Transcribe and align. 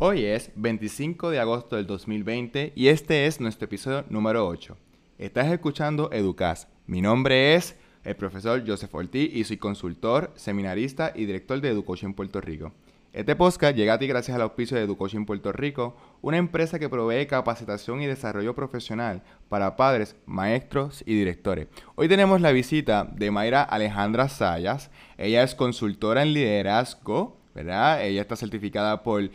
Hoy 0.00 0.26
es 0.26 0.52
25 0.54 1.30
de 1.30 1.40
agosto 1.40 1.74
del 1.74 1.88
2020 1.88 2.72
y 2.76 2.86
este 2.86 3.26
es 3.26 3.40
nuestro 3.40 3.64
episodio 3.64 4.04
número 4.10 4.46
8. 4.46 4.76
Estás 5.18 5.48
escuchando 5.48 6.12
Educas. 6.12 6.68
Mi 6.86 7.02
nombre 7.02 7.56
es 7.56 7.74
el 8.04 8.14
profesor 8.14 8.62
Joseph 8.64 8.94
Ortiz 8.94 9.28
y 9.34 9.42
soy 9.42 9.56
consultor, 9.56 10.30
seminarista 10.36 11.10
y 11.16 11.24
director 11.24 11.60
de 11.60 11.70
Educoaching 11.70 12.14
Puerto 12.14 12.40
Rico. 12.40 12.70
Este 13.12 13.34
podcast 13.34 13.74
llega 13.74 13.94
a 13.94 13.98
ti 13.98 14.06
gracias 14.06 14.36
al 14.36 14.42
auspicio 14.42 14.76
de 14.76 14.84
Educoaching 14.84 15.26
Puerto 15.26 15.50
Rico, 15.50 15.96
una 16.22 16.36
empresa 16.36 16.78
que 16.78 16.88
provee 16.88 17.26
capacitación 17.26 18.00
y 18.00 18.06
desarrollo 18.06 18.54
profesional 18.54 19.24
para 19.48 19.74
padres, 19.74 20.14
maestros 20.26 21.02
y 21.06 21.14
directores. 21.16 21.66
Hoy 21.96 22.06
tenemos 22.06 22.40
la 22.40 22.52
visita 22.52 23.02
de 23.02 23.32
Mayra 23.32 23.64
Alejandra 23.64 24.28
Sayas. 24.28 24.92
Ella 25.16 25.42
es 25.42 25.56
consultora 25.56 26.22
en 26.22 26.34
liderazgo, 26.34 27.36
¿verdad? 27.52 28.04
Ella 28.04 28.20
está 28.20 28.36
certificada 28.36 29.02
por 29.02 29.28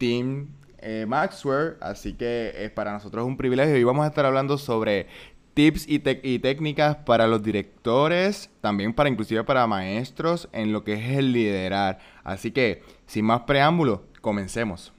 Team 0.00 0.48
eh, 0.78 1.04
Maxwell, 1.06 1.76
así 1.80 2.14
que 2.14 2.54
es 2.56 2.70
para 2.70 2.92
nosotros 2.92 3.26
un 3.26 3.36
privilegio 3.36 3.76
y 3.76 3.84
vamos 3.84 4.04
a 4.04 4.08
estar 4.08 4.24
hablando 4.24 4.56
sobre 4.56 5.06
tips 5.52 5.86
y, 5.86 6.02
y, 6.22 6.38
técnicas 6.38 6.96
para 6.96 7.26
los 7.26 7.42
directores, 7.42 8.48
también 8.62 8.94
para 8.94 9.10
inclusive 9.10 9.44
para 9.44 9.66
maestros 9.66 10.48
en 10.52 10.72
lo 10.72 10.84
que 10.84 10.94
es 10.94 11.18
el 11.18 11.32
liderar. 11.32 11.98
Así 12.24 12.50
que, 12.50 12.82
sin 13.06 13.26
más 13.26 13.42
preámbulo, 13.42 14.04
comencemos. 14.22 14.92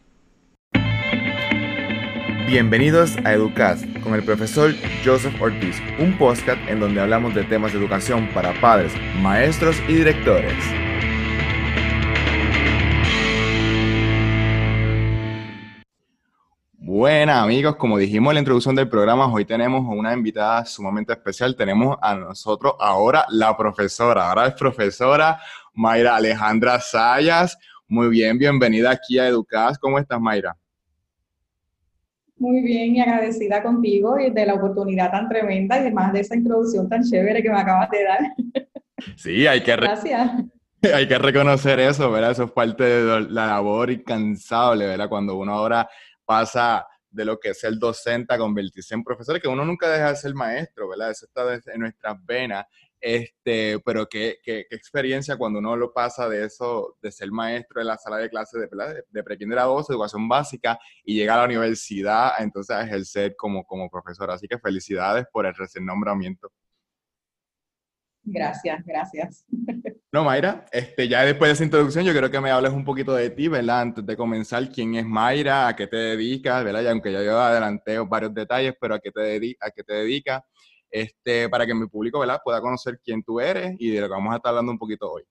Bienvenidos 2.46 3.18
a 3.24 3.34
Educast 3.34 3.86
con 4.04 4.14
el 4.14 4.24
profesor 4.24 4.72
Joseph 5.04 5.42
Ortiz, 5.42 5.82
un 5.98 6.16
podcast 6.18 6.60
en 6.68 6.80
donde 6.80 7.02
hablamos 7.02 7.34
de 7.34 7.44
temas 7.44 7.72
de 7.74 7.80
educación 7.80 8.30
para 8.36 8.54
padres, 8.62 8.94
maestros 9.22 9.78
y 9.88 9.94
directores. 9.94 10.91
Buenas 17.02 17.42
amigos, 17.42 17.78
como 17.78 17.98
dijimos 17.98 18.30
en 18.30 18.36
la 18.36 18.40
introducción 18.42 18.76
del 18.76 18.88
programa, 18.88 19.26
hoy 19.26 19.44
tenemos 19.44 19.84
una 19.88 20.14
invitada 20.14 20.64
sumamente 20.66 21.12
especial. 21.14 21.56
Tenemos 21.56 21.98
a 22.00 22.14
nosotros 22.14 22.76
ahora 22.80 23.26
la 23.30 23.58
profesora, 23.58 24.30
ahora 24.30 24.46
es 24.46 24.54
profesora 24.54 25.40
Mayra 25.74 26.18
Alejandra 26.18 26.80
Sayas. 26.80 27.58
Muy 27.88 28.08
bien, 28.10 28.38
bienvenida 28.38 28.92
aquí 28.92 29.18
a 29.18 29.28
Educas. 29.28 29.80
¿Cómo 29.80 29.98
estás, 29.98 30.22
Mayra? 30.22 30.56
Muy 32.38 32.62
bien 32.62 32.96
y 32.96 33.02
agradecida 33.02 33.64
contigo 33.64 34.20
y 34.20 34.30
de 34.30 34.46
la 34.46 34.54
oportunidad 34.54 35.10
tan 35.10 35.28
tremenda 35.28 35.78
y 35.78 35.80
además 35.80 36.14
de 36.14 36.20
esa 36.20 36.36
introducción 36.36 36.88
tan 36.88 37.02
chévere 37.02 37.42
que 37.42 37.50
me 37.50 37.62
acabas 37.62 37.90
de 37.90 38.04
dar. 38.04 38.20
Sí, 39.18 39.48
hay 39.48 39.64
que, 39.64 39.76
Gracias. 39.76 40.32
hay 40.94 41.08
que 41.08 41.18
reconocer 41.18 41.80
eso, 41.80 42.12
¿verdad? 42.12 42.30
Eso 42.30 42.44
es 42.44 42.52
parte 42.52 42.84
de 42.84 43.22
la 43.22 43.48
labor 43.48 43.90
incansable, 43.90 44.86
¿verdad? 44.86 45.10
Cuando 45.10 45.36
uno 45.36 45.52
ahora 45.52 45.90
pasa 46.24 46.86
de 47.12 47.26
lo 47.26 47.40
que 47.40 47.50
es 47.50 47.64
el 47.64 47.78
docente 47.78 48.34
a 48.34 48.38
convertirse 48.38 48.96
en 48.96 49.04
profesor, 49.04 49.40
que 49.40 49.48
uno 49.48 49.66
nunca 49.66 49.90
deja 49.90 50.10
de 50.10 50.16
ser 50.16 50.34
maestro, 50.34 50.90
¿verdad? 50.90 51.12
Eso 51.12 51.26
está 51.26 51.74
en 51.74 51.82
nuestras 51.82 52.18
venas. 52.26 52.66
Este, 53.00 53.80
pero 53.80 54.08
qué, 54.08 54.38
qué, 54.44 54.68
experiencia 54.70 55.36
cuando 55.36 55.58
uno 55.58 55.76
lo 55.76 55.92
pasa 55.92 56.30
de 56.30 56.46
eso, 56.46 56.98
de 57.02 57.12
ser 57.12 57.32
maestro 57.32 57.82
en 57.82 57.88
la 57.88 57.98
sala 57.98 58.18
de 58.18 58.30
clases 58.30 58.62
de, 58.62 58.68
de, 58.68 59.04
de 59.10 59.24
pre-kinder 59.24 59.58
educación 59.58 60.30
básica, 60.30 60.78
y 61.04 61.16
llegar 61.16 61.40
a 61.40 61.42
la 61.42 61.48
universidad, 61.48 62.34
entonces 62.40 62.76
a 62.76 62.84
ejercer 62.84 63.36
como, 63.36 63.66
como 63.66 63.90
profesor. 63.90 64.30
Así 64.30 64.48
que 64.48 64.60
felicidades 64.60 65.26
por 65.32 65.48
el 65.48 65.56
recién 65.56 65.86
nombramiento. 65.86 66.52
Gracias, 68.24 68.84
gracias. 68.86 69.46
No, 70.14 70.26
Mayra, 70.26 70.66
este, 70.74 71.08
ya 71.08 71.24
después 71.24 71.48
de 71.48 71.54
esa 71.54 71.64
introducción 71.64 72.04
yo 72.04 72.12
quiero 72.12 72.30
que 72.30 72.42
me 72.42 72.52
hables 72.52 72.74
un 72.74 72.84
poquito 72.84 73.16
de 73.16 73.30
ti, 73.30 73.48
¿verdad? 73.48 73.80
Antes 73.80 74.06
de 74.06 74.18
comenzar, 74.18 74.68
¿quién 74.68 74.96
es 74.96 75.06
Mayra? 75.06 75.70
¿A 75.70 75.76
qué 75.78 75.88
te 75.88 75.96
dedicas? 75.96 76.66
¿Verdad? 76.66 76.82
Y 76.82 76.88
aunque 76.88 77.14
ya 77.14 77.24
yo 77.24 77.40
adelanté 77.40 77.98
varios 78.00 78.34
detalles, 78.34 78.74
pero 78.78 78.96
¿a 78.96 79.00
qué 79.00 79.10
te, 79.10 79.56
a 79.62 79.72
qué 79.72 79.84
te 79.84 79.94
dedicas? 79.94 80.42
Este, 80.90 81.48
para 81.48 81.66
que 81.66 81.74
mi 81.74 81.88
público, 81.88 82.20
¿verdad? 82.20 82.42
Pueda 82.44 82.60
conocer 82.60 83.00
quién 83.02 83.24
tú 83.24 83.40
eres 83.40 83.74
y 83.80 83.92
de 83.92 84.02
lo 84.02 84.08
que 84.08 84.12
vamos 84.12 84.34
a 84.34 84.36
estar 84.36 84.50
hablando 84.50 84.74
un 84.74 84.80
poquito 84.80 85.10
hoy. 85.10 85.24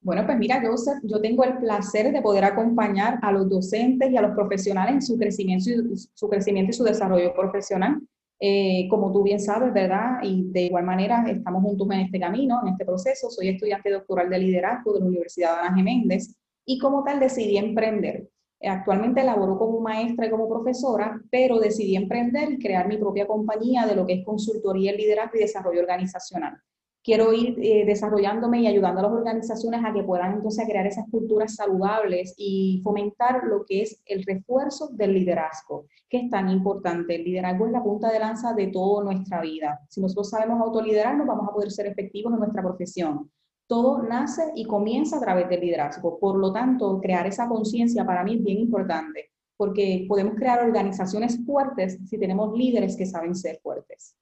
Bueno, 0.00 0.26
pues 0.26 0.36
mira, 0.36 0.60
Joseph, 0.64 0.98
yo 1.04 1.20
tengo 1.20 1.44
el 1.44 1.58
placer 1.58 2.12
de 2.12 2.20
poder 2.20 2.44
acompañar 2.44 3.20
a 3.22 3.30
los 3.30 3.48
docentes 3.48 4.10
y 4.10 4.16
a 4.16 4.22
los 4.22 4.34
profesionales 4.34 4.94
en 4.94 5.02
su 5.02 5.16
crecimiento 5.16 5.70
y 5.70 5.96
su, 5.96 6.28
crecimiento 6.28 6.70
y 6.70 6.74
su 6.74 6.82
desarrollo 6.82 7.32
profesional. 7.32 8.00
Eh, 8.44 8.88
como 8.90 9.12
tú 9.12 9.22
bien 9.22 9.38
sabes, 9.38 9.72
¿verdad? 9.72 10.18
Y 10.24 10.50
de 10.50 10.62
igual 10.62 10.82
manera 10.82 11.24
estamos 11.28 11.62
juntos 11.62 11.86
en 11.92 12.00
este 12.00 12.18
camino, 12.18 12.60
en 12.60 12.72
este 12.72 12.84
proceso. 12.84 13.30
Soy 13.30 13.50
estudiante 13.50 13.88
doctoral 13.88 14.28
de 14.28 14.38
liderazgo 14.40 14.92
de 14.92 14.98
la 14.98 15.06
Universidad 15.06 15.54
de 15.54 15.68
Ana 15.68 15.76
Geméndez 15.76 16.34
y 16.66 16.76
como 16.80 17.04
tal 17.04 17.20
decidí 17.20 17.56
emprender. 17.56 18.28
Actualmente 18.60 19.22
laboro 19.22 19.56
como 19.56 19.78
maestra 19.78 20.26
y 20.26 20.30
como 20.30 20.48
profesora, 20.48 21.22
pero 21.30 21.60
decidí 21.60 21.94
emprender 21.94 22.50
y 22.50 22.58
crear 22.58 22.88
mi 22.88 22.96
propia 22.96 23.28
compañía 23.28 23.86
de 23.86 23.94
lo 23.94 24.04
que 24.04 24.14
es 24.14 24.24
consultoría 24.24 24.90
en 24.90 24.96
liderazgo 24.96 25.36
y 25.36 25.42
desarrollo 25.42 25.80
organizacional 25.80 26.60
quiero 27.02 27.32
ir 27.32 27.58
eh, 27.60 27.84
desarrollándome 27.84 28.60
y 28.60 28.66
ayudando 28.66 29.00
a 29.00 29.02
las 29.04 29.12
organizaciones 29.12 29.84
a 29.84 29.92
que 29.92 30.04
puedan 30.04 30.34
entonces 30.34 30.66
crear 30.66 30.86
esas 30.86 31.08
culturas 31.10 31.56
saludables 31.56 32.34
y 32.36 32.80
fomentar 32.84 33.44
lo 33.44 33.64
que 33.64 33.82
es 33.82 34.00
el 34.06 34.24
refuerzo 34.24 34.88
del 34.92 35.14
liderazgo, 35.14 35.86
que 36.08 36.18
es 36.18 36.30
tan 36.30 36.48
importante. 36.48 37.16
El 37.16 37.24
liderazgo 37.24 37.66
es 37.66 37.72
la 37.72 37.82
punta 37.82 38.10
de 38.12 38.20
lanza 38.20 38.52
de 38.54 38.68
toda 38.68 39.04
nuestra 39.04 39.40
vida. 39.40 39.80
Si 39.88 40.00
nosotros 40.00 40.30
sabemos 40.30 40.60
autoliderarnos, 40.60 41.26
vamos 41.26 41.48
a 41.48 41.52
poder 41.52 41.70
ser 41.70 41.86
efectivos 41.86 42.32
en 42.32 42.38
nuestra 42.38 42.62
profesión. 42.62 43.30
Todo 43.66 44.02
nace 44.02 44.52
y 44.54 44.64
comienza 44.64 45.16
a 45.16 45.20
través 45.20 45.48
del 45.48 45.60
liderazgo. 45.60 46.18
Por 46.18 46.36
lo 46.36 46.52
tanto, 46.52 47.00
crear 47.00 47.26
esa 47.26 47.48
conciencia 47.48 48.04
para 48.04 48.22
mí 48.22 48.34
es 48.34 48.44
bien 48.44 48.58
importante, 48.58 49.30
porque 49.56 50.04
podemos 50.08 50.34
crear 50.34 50.64
organizaciones 50.64 51.44
fuertes 51.44 51.98
si 52.04 52.18
tenemos 52.18 52.56
líderes 52.56 52.96
que 52.96 53.06
saben 53.06 53.34
ser 53.34 53.58
fuertes. 53.62 54.14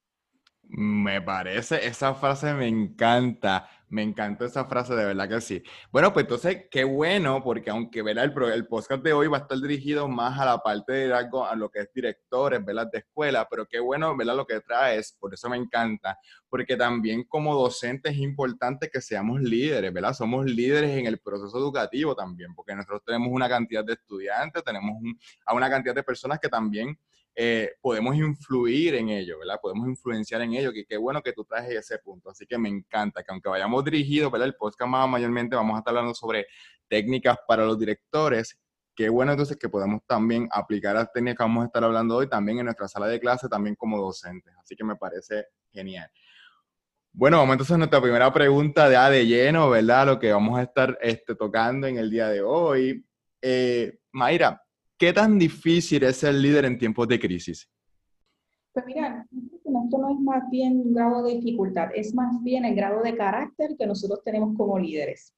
Me 0.73 1.21
parece, 1.21 1.85
esa 1.85 2.15
frase 2.15 2.55
me 2.55 2.69
encanta, 2.69 3.69
me 3.89 4.05
encantó 4.05 4.45
esa 4.45 4.67
frase, 4.67 4.95
de 4.95 5.05
verdad 5.05 5.29
que 5.29 5.41
sí. 5.41 5.65
Bueno, 5.91 6.13
pues 6.13 6.23
entonces, 6.25 6.67
qué 6.71 6.85
bueno, 6.85 7.43
porque 7.43 7.71
aunque 7.71 8.03
¿verdad? 8.03 8.27
El, 8.27 8.53
el 8.53 8.67
podcast 8.69 9.03
de 9.03 9.13
hoy 9.13 9.27
va 9.27 9.39
a 9.39 9.41
estar 9.41 9.59
dirigido 9.59 10.07
más 10.07 10.39
a 10.39 10.45
la 10.45 10.59
parte 10.59 10.93
de 10.93 11.13
algo, 11.13 11.45
a 11.45 11.57
lo 11.57 11.71
que 11.71 11.81
es 11.81 11.93
directores, 11.93 12.65
¿verdad? 12.65 12.89
De 12.89 12.99
escuela, 12.99 13.49
pero 13.51 13.67
qué 13.67 13.81
bueno, 13.81 14.17
¿verdad? 14.17 14.37
Lo 14.37 14.47
que 14.47 14.61
traes, 14.61 15.17
por 15.19 15.35
eso 15.35 15.51
me 15.51 15.57
encanta, 15.57 16.17
porque 16.49 16.77
también 16.77 17.25
como 17.25 17.53
docentes 17.57 18.13
es 18.13 18.19
importante 18.21 18.89
que 18.89 19.01
seamos 19.01 19.41
líderes, 19.41 19.93
¿verdad? 19.93 20.15
Somos 20.15 20.47
líderes 20.47 20.91
en 20.91 21.07
el 21.07 21.19
proceso 21.19 21.59
educativo 21.59 22.15
también, 22.15 22.55
porque 22.55 22.77
nosotros 22.77 23.03
tenemos 23.05 23.29
una 23.33 23.49
cantidad 23.49 23.85
de 23.85 23.95
estudiantes, 23.95 24.63
tenemos 24.63 25.03
a 25.45 25.53
una 25.53 25.69
cantidad 25.69 25.97
de 25.97 26.05
personas 26.05 26.39
que 26.39 26.49
también 26.49 26.97
eh, 27.43 27.77
podemos 27.81 28.15
influir 28.17 28.97
en 28.97 29.09
ello, 29.09 29.39
¿verdad? 29.39 29.59
Podemos 29.63 29.89
influenciar 29.89 30.43
en 30.43 30.53
ello, 30.53 30.75
que 30.75 30.85
qué 30.85 30.99
bueno 30.99 31.23
que 31.23 31.33
tú 31.33 31.43
traes 31.43 31.71
ese 31.71 31.99
punto. 31.99 32.29
Así 32.29 32.45
que 32.45 32.59
me 32.59 32.69
encanta 32.69 33.23
que 33.23 33.33
aunque 33.33 33.49
vayamos 33.49 33.83
dirigidos, 33.83 34.31
¿verdad? 34.31 34.49
El 34.49 34.57
podcast 34.57 34.91
más 34.91 35.09
mayormente 35.09 35.57
vamos 35.57 35.75
a 35.75 35.79
estar 35.79 35.93
hablando 35.93 36.13
sobre 36.15 36.49
técnicas 36.87 37.39
para 37.49 37.65
los 37.65 37.79
directores. 37.79 38.61
Qué 38.95 39.09
bueno 39.09 39.33
entonces 39.33 39.57
que 39.57 39.71
podemos 39.71 40.03
también 40.07 40.51
aplicar 40.53 40.95
las 40.95 41.11
técnicas 41.15 41.39
que 41.39 41.45
vamos 41.45 41.63
a 41.63 41.67
estar 41.69 41.83
hablando 41.83 42.17
hoy 42.17 42.29
también 42.29 42.59
en 42.59 42.67
nuestra 42.67 42.89
sala 42.89 43.07
de 43.07 43.19
clase, 43.19 43.49
también 43.49 43.75
como 43.75 43.99
docentes. 43.99 44.53
Así 44.63 44.77
que 44.77 44.85
me 44.85 44.97
parece 44.97 45.47
genial. 45.73 46.11
Bueno, 47.11 47.39
vamos 47.39 47.55
entonces 47.55 47.75
a 47.75 47.79
nuestra 47.79 48.03
primera 48.03 48.31
pregunta 48.35 48.87
de, 48.87 49.17
de 49.17 49.27
lleno, 49.27 49.71
¿verdad? 49.71 50.05
Lo 50.05 50.19
que 50.19 50.31
vamos 50.31 50.59
a 50.59 50.65
estar 50.65 50.99
este, 51.01 51.35
tocando 51.35 51.87
en 51.87 51.97
el 51.97 52.11
día 52.11 52.29
de 52.29 52.43
hoy. 52.43 53.03
Eh, 53.41 53.99
Mayra, 54.13 54.63
¿Qué 55.01 55.15
tan 55.15 55.39
difícil 55.39 56.03
es 56.03 56.19
ser 56.19 56.35
líder 56.35 56.67
en 56.67 56.77
tiempos 56.77 57.09
de 57.09 57.19
crisis? 57.19 57.67
Pues 58.75 58.85
mira, 58.85 59.27
esto 59.33 59.99
no 59.99 60.11
es 60.11 60.21
más 60.21 60.43
bien 60.51 60.79
un 60.79 60.93
grado 60.93 61.23
de 61.23 61.37
dificultad, 61.37 61.89
es 61.95 62.15
más 62.15 62.31
bien 62.43 62.67
el 62.67 62.75
grado 62.75 63.03
de 63.03 63.17
carácter 63.17 63.77
que 63.79 63.87
nosotros 63.87 64.21
tenemos 64.23 64.55
como 64.59 64.79
líderes. 64.79 65.35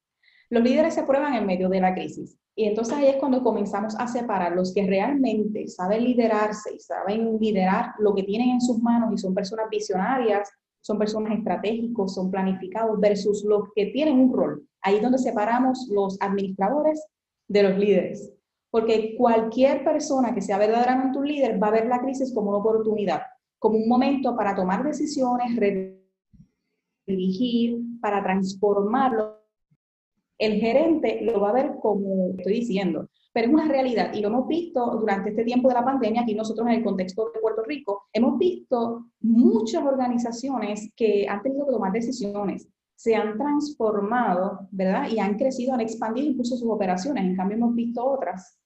Los 0.50 0.64
líderes 0.64 0.94
se 0.94 1.04
prueban 1.04 1.34
en 1.34 1.46
medio 1.46 1.68
de 1.68 1.80
la 1.80 1.94
crisis 1.94 2.36
y 2.56 2.64
entonces 2.64 2.94
ahí 2.94 3.06
es 3.06 3.16
cuando 3.18 3.44
comenzamos 3.44 3.94
a 4.00 4.08
separar 4.08 4.56
los 4.56 4.74
que 4.74 4.84
realmente 4.84 5.68
saben 5.68 6.02
liderarse 6.02 6.74
y 6.74 6.80
saben 6.80 7.38
liderar 7.38 7.92
lo 8.00 8.16
que 8.16 8.24
tienen 8.24 8.48
en 8.48 8.60
sus 8.60 8.80
manos 8.80 9.14
y 9.14 9.18
son 9.18 9.32
personas 9.32 9.66
visionarias, 9.70 10.50
son 10.80 10.98
personas 10.98 11.38
estratégicos, 11.38 12.16
son 12.16 12.32
planificados 12.32 12.98
versus 12.98 13.44
los 13.44 13.68
que 13.76 13.86
tienen 13.86 14.18
un 14.18 14.32
rol. 14.32 14.66
Ahí 14.80 14.96
es 14.96 15.02
donde 15.02 15.18
separamos 15.18 15.88
los 15.88 16.20
administradores 16.20 17.00
de 17.46 17.62
los 17.62 17.78
líderes 17.78 18.32
porque 18.72 19.14
cualquier 19.18 19.84
persona 19.84 20.34
que 20.34 20.40
sea 20.40 20.56
verdaderamente 20.56 21.18
un 21.18 21.28
líder 21.28 21.62
va 21.62 21.68
a 21.68 21.72
ver 21.72 21.86
la 21.86 22.00
crisis 22.00 22.32
como 22.32 22.48
una 22.48 22.58
oportunidad, 22.58 23.20
como 23.58 23.76
un 23.76 23.86
momento 23.86 24.34
para 24.34 24.56
tomar 24.56 24.82
decisiones, 24.82 25.54
redirigir, 27.06 27.78
para 28.00 28.22
transformarlo. 28.22 29.42
El 30.38 30.54
gerente 30.54 31.20
lo 31.20 31.38
va 31.38 31.50
a 31.50 31.52
ver 31.52 31.72
como 31.82 32.30
estoy 32.38 32.54
diciendo, 32.54 33.10
pero 33.34 33.48
es 33.48 33.52
una 33.52 33.68
realidad 33.68 34.14
y 34.14 34.22
lo 34.22 34.28
hemos 34.28 34.48
visto 34.48 34.96
durante 34.98 35.28
este 35.30 35.44
tiempo 35.44 35.68
de 35.68 35.74
la 35.74 35.84
pandemia, 35.84 36.22
aquí 36.22 36.34
nosotros 36.34 36.66
en 36.66 36.76
el 36.76 36.82
contexto 36.82 37.30
de 37.30 37.40
Puerto 37.40 37.62
Rico, 37.64 38.04
hemos 38.10 38.38
visto 38.38 39.04
muchas 39.20 39.84
organizaciones 39.84 40.90
que 40.96 41.28
han 41.28 41.42
tenido 41.42 41.66
que 41.66 41.72
tomar 41.72 41.92
decisiones, 41.92 42.66
se 42.94 43.14
han 43.14 43.36
transformado, 43.36 44.66
¿verdad? 44.70 45.10
Y 45.10 45.18
han 45.18 45.36
crecido, 45.36 45.74
han 45.74 45.82
expandido 45.82 46.26
incluso 46.26 46.56
sus 46.56 46.70
operaciones. 46.70 47.24
En 47.24 47.36
cambio, 47.36 47.58
hemos 47.58 47.74
visto 47.74 48.02
otras 48.02 48.61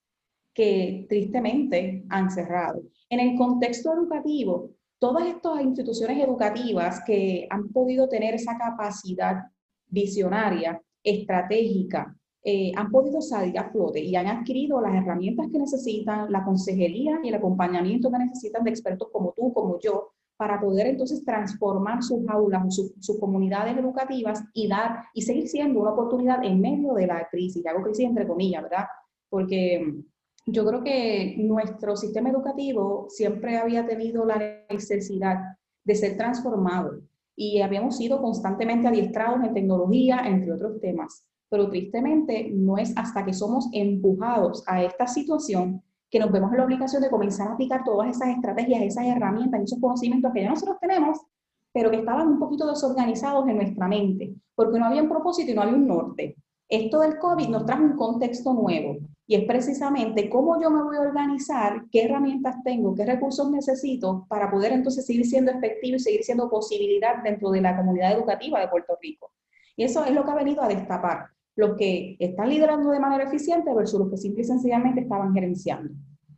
que 0.57 1.05
tristemente 1.07 2.03
han 2.09 2.31
cerrado. 2.31 2.81
En 3.11 3.19
el 3.19 3.37
contexto 3.37 3.93
educativo, 3.93 4.71
todas 4.97 5.27
estas 5.27 5.61
instituciones 5.61 6.23
educativas 6.23 7.03
que 7.05 7.45
han 7.47 7.69
podido 7.69 8.09
tener 8.09 8.33
esa 8.33 8.57
capacidad 8.57 9.35
visionaria, 9.85 10.81
estratégica, 11.03 12.17
eh, 12.43 12.71
han 12.75 12.89
podido 12.89 13.21
salir 13.21 13.59
a 13.59 13.69
flote 13.69 13.99
y 13.99 14.15
han 14.15 14.25
adquirido 14.25 14.81
las 14.81 14.95
herramientas 14.95 15.45
que 15.51 15.59
necesitan, 15.59 16.31
la 16.31 16.43
consejería 16.43 17.19
y 17.23 17.27
el 17.27 17.35
acompañamiento 17.35 18.09
que 18.09 18.17
necesitan 18.17 18.63
de 18.63 18.71
expertos 18.71 19.09
como 19.11 19.33
tú, 19.37 19.53
como 19.53 19.79
yo, 19.79 20.09
para 20.37 20.59
poder 20.59 20.87
entonces 20.87 21.23
transformar 21.23 22.01
sus 22.01 22.27
aulas 22.27 22.65
o 22.65 22.71
sus, 22.99 23.19
comunidades 23.19 23.77
educativas 23.77 24.43
y 24.55 24.67
dar 24.67 25.03
y 25.13 25.21
seguir 25.21 25.47
siendo 25.47 25.81
una 25.81 25.91
oportunidad 25.91 26.43
en 26.43 26.59
medio 26.59 26.95
de 26.95 27.05
la 27.05 27.27
crisis. 27.29 27.63
Y 27.63 27.67
hago 27.67 27.83
crisis 27.83 28.05
entre 28.05 28.27
comillas, 28.27 28.63
¿verdad? 28.63 28.85
Porque 29.29 30.03
yo 30.47 30.65
creo 30.65 30.81
que 30.81 31.35
nuestro 31.37 31.97
sistema 31.97 32.29
educativo 32.29 33.07
siempre 33.09 33.57
había 33.57 33.85
tenido 33.85 34.25
la 34.25 34.63
necesidad 34.69 35.57
de 35.83 35.95
ser 35.95 36.15
transformado 36.15 37.01
y 37.35 37.59
habíamos 37.59 37.97
sido 37.97 38.21
constantemente 38.21 38.87
adiestrados 38.87 39.43
en 39.43 39.53
tecnología, 39.53 40.21
entre 40.25 40.53
otros 40.53 40.79
temas. 40.79 41.25
Pero 41.49 41.69
tristemente 41.69 42.49
no 42.53 42.77
es 42.77 42.93
hasta 42.95 43.25
que 43.25 43.33
somos 43.33 43.67
empujados 43.73 44.63
a 44.67 44.81
esta 44.81 45.05
situación 45.05 45.83
que 46.09 46.19
nos 46.19 46.31
vemos 46.31 46.51
en 46.51 46.59
la 46.59 46.63
obligación 46.63 47.01
de 47.01 47.09
comenzar 47.09 47.49
a 47.49 47.53
aplicar 47.53 47.83
todas 47.83 48.09
esas 48.09 48.29
estrategias, 48.29 48.81
esas 48.81 49.05
herramientas, 49.05 49.61
esos 49.61 49.81
conocimientos 49.81 50.31
que 50.33 50.43
ya 50.43 50.49
nosotros 50.49 50.77
tenemos, 50.79 51.19
pero 51.73 51.91
que 51.91 51.97
estaban 51.97 52.29
un 52.29 52.39
poquito 52.39 52.65
desorganizados 52.67 53.47
en 53.49 53.57
nuestra 53.57 53.87
mente, 53.89 54.33
porque 54.55 54.79
no 54.79 54.85
había 54.85 55.03
un 55.03 55.09
propósito 55.09 55.51
y 55.51 55.55
no 55.55 55.61
había 55.63 55.75
un 55.75 55.87
norte. 55.87 56.37
Esto 56.69 57.01
del 57.01 57.17
COVID 57.19 57.49
nos 57.49 57.65
trajo 57.65 57.83
un 57.83 57.97
contexto 57.97 58.53
nuevo 58.53 58.97
y 59.29 59.35
es 59.35 59.43
precisamente 59.43 60.29
cómo 60.29 60.59
yo 60.61 60.71
me 60.71 60.81
voy 60.81 60.95
a 60.95 61.01
organizar, 61.01 61.83
qué 61.91 62.05
herramientas 62.05 62.63
tengo, 62.63 62.95
qué 62.95 63.05
recursos 63.05 63.51
necesito 63.51 64.25
para 64.29 64.49
poder 64.49 64.71
entonces 64.71 65.05
seguir 65.05 65.25
siendo 65.25 65.51
efectivo 65.51 65.97
y 65.97 65.99
seguir 65.99 66.23
siendo 66.23 66.49
posibilidad 66.49 67.21
dentro 67.21 67.51
de 67.51 67.59
la 67.59 67.75
comunidad 67.75 68.13
educativa 68.13 68.61
de 68.61 68.69
Puerto 68.69 68.97
Rico. 69.01 69.33
Y 69.75 69.83
eso 69.83 70.05
es 70.05 70.13
lo 70.13 70.23
que 70.23 70.31
ha 70.31 70.35
venido 70.35 70.61
a 70.63 70.69
destapar 70.69 71.27
los 71.57 71.75
que 71.75 72.15
están 72.19 72.49
liderando 72.49 72.91
de 72.91 72.99
manera 72.99 73.25
eficiente 73.25 73.73
versus 73.73 73.99
los 73.99 74.09
que 74.09 74.17
simple 74.17 74.43
y 74.43 74.45
sencillamente 74.45 75.01
estaban 75.01 75.33
gerenciando. 75.33 75.91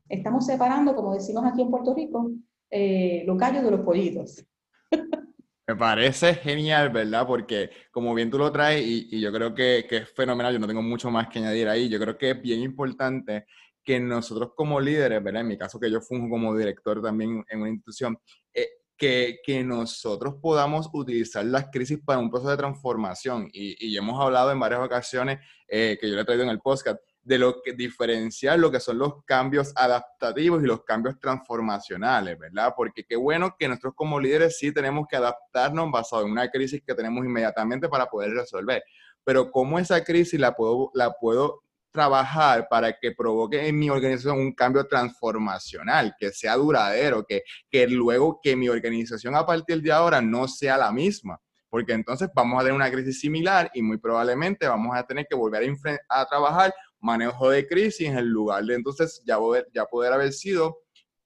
Estamos 0.07 0.45
separando, 0.45 0.95
como 0.95 1.13
decimos 1.13 1.43
aquí 1.45 1.61
en 1.61 1.69
Puerto 1.69 1.93
Rico, 1.93 2.31
eh, 2.71 3.23
los 3.27 3.37
gallos 3.37 3.63
de 3.63 3.71
los 3.71 3.81
pollitos. 3.81 4.43
Me 5.69 5.75
parece 5.75 6.33
genial, 6.33 6.89
¿verdad? 6.89 7.27
Porque 7.27 7.69
como 7.91 8.15
bien 8.15 8.31
tú 8.31 8.39
lo 8.39 8.51
traes 8.51 8.83
y, 8.83 9.21
yo 9.21 9.31
creo 9.31 9.53
que, 9.53 9.85
es 9.87 10.09
fenomenal, 10.15 10.51
yo 10.51 10.57
no 10.57 10.65
tengo 10.65 10.81
mucho 10.81 11.11
más 11.11 11.29
que 11.29 11.37
añadir 11.37 11.67
ahí, 11.67 11.87
yo 11.87 11.99
creo 11.99 12.17
que 12.17 12.31
es 12.31 12.41
bien 12.41 12.61
importante 12.61 13.45
que 13.83 13.99
nosotros 13.99 14.53
como 14.55 14.81
líderes, 14.81 15.23
¿verdad? 15.23 15.43
En 15.43 15.47
mi 15.47 15.59
caso 15.59 15.79
que 15.79 15.91
yo 15.91 16.01
funjo 16.01 16.27
como 16.27 16.57
director 16.57 17.03
también 17.03 17.45
en 17.47 17.59
una 17.61 17.69
institución, 17.69 18.17
eh, 18.51 18.67
que, 18.97 19.41
que, 19.43 19.63
nosotros 19.63 20.37
podamos 20.41 20.89
utilizar 20.91 21.45
las 21.45 21.67
crisis 21.71 21.99
para 22.03 22.17
un 22.17 22.31
proceso 22.31 22.49
de 22.49 22.57
transformación. 22.57 23.47
Y, 23.53 23.75
y 23.87 23.95
hemos 23.95 24.19
hablado 24.19 24.51
en 24.51 24.59
varias 24.59 24.79
ocasiones 24.81 25.37
eh, 25.67 25.99
que 26.01 26.09
yo 26.09 26.15
le 26.15 26.23
he 26.23 26.25
traído 26.25 26.45
en 26.45 26.49
el 26.49 26.61
podcast 26.61 26.97
de 27.29 27.37
lo 27.37 27.61
que 27.61 27.73
diferenciar 27.73 28.57
lo 28.57 28.71
que 28.71 28.79
son 28.79 28.97
los 28.97 29.23
cambios 29.23 29.71
adaptativos 29.75 30.63
y 30.63 30.65
los 30.65 30.83
cambios 30.83 31.19
transformacionales, 31.19 32.39
¿verdad? 32.39 32.73
Porque 32.75 33.03
qué 33.03 33.15
bueno 33.15 33.55
que 33.55 33.67
nosotros 33.67 33.93
como 33.95 34.19
líderes 34.19 34.57
sí 34.57 34.73
tenemos 34.73 35.05
que 35.07 35.15
adaptarnos 35.15 35.91
basado 35.91 36.25
en 36.25 36.31
una 36.31 36.49
crisis 36.49 36.81
que 36.83 36.95
tenemos 36.95 37.23
inmediatamente 37.23 37.87
para 37.87 38.07
poder 38.07 38.31
resolver. 38.31 38.83
Pero 39.23 39.51
cómo 39.51 39.77
esa 39.77 40.03
crisis 40.03 40.39
la 40.39 40.55
puedo, 40.55 40.89
la 40.95 41.11
puedo 41.11 41.61
trabajar 41.91 42.67
para 42.67 42.97
que 42.97 43.11
provoque 43.11 43.67
en 43.67 43.77
mi 43.77 43.91
organización 43.91 44.39
un 44.39 44.55
cambio 44.55 44.87
transformacional, 44.87 46.15
que 46.17 46.31
sea 46.31 46.55
duradero, 46.55 47.23
que, 47.27 47.43
que 47.69 47.85
luego 47.87 48.39
que 48.41 48.55
mi 48.55 48.69
organización 48.69 49.35
a 49.35 49.45
partir 49.45 49.83
de 49.83 49.91
ahora 49.91 50.19
no 50.19 50.47
sea 50.47 50.79
la 50.79 50.91
misma 50.91 51.39
porque 51.69 51.93
entonces 51.93 52.29
vamos 52.33 52.57
a 52.57 52.61
tener 52.61 52.73
una 52.73 52.91
crisis 52.91 53.19
similar 53.19 53.69
y 53.73 53.81
muy 53.83 53.97
probablemente 53.97 54.67
vamos 54.67 54.97
a 54.97 55.03
tener 55.03 55.27
que 55.29 55.35
volver 55.35 55.63
a, 56.09 56.21
a 56.21 56.25
trabajar 56.25 56.73
manejo 56.99 57.49
de 57.49 57.67
crisis 57.67 58.09
en 58.09 58.29
lugar 58.29 58.63
de 58.63 58.75
entonces 58.75 59.21
ya 59.25 59.37
poder, 59.37 59.67
ya 59.73 59.85
poder 59.85 60.13
haber 60.13 60.33
sido 60.33 60.79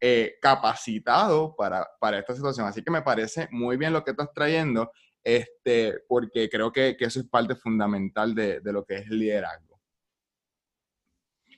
eh, 0.05 0.35
capacitado 0.41 1.55
para, 1.55 1.87
para, 1.99 2.19
esta 2.19 2.35
situación. 2.35 2.67
Así 2.67 2.83
que 2.83 2.91
me 2.91 3.01
parece 3.01 3.47
muy 3.51 3.77
bien 3.77 3.93
lo 3.93 4.03
que 4.03 4.11
estás 4.11 4.33
trayendo, 4.33 4.91
este, 5.23 6.01
porque 6.09 6.49
creo 6.49 6.71
que, 6.71 6.97
que 6.97 7.05
eso 7.05 7.21
es 7.21 7.27
parte 7.27 7.55
fundamental 7.55 8.35
de, 8.35 8.59
de, 8.59 8.73
lo 8.73 8.83
que 8.83 8.95
es 8.95 9.07
el 9.07 9.19
liderazgo. 9.19 9.79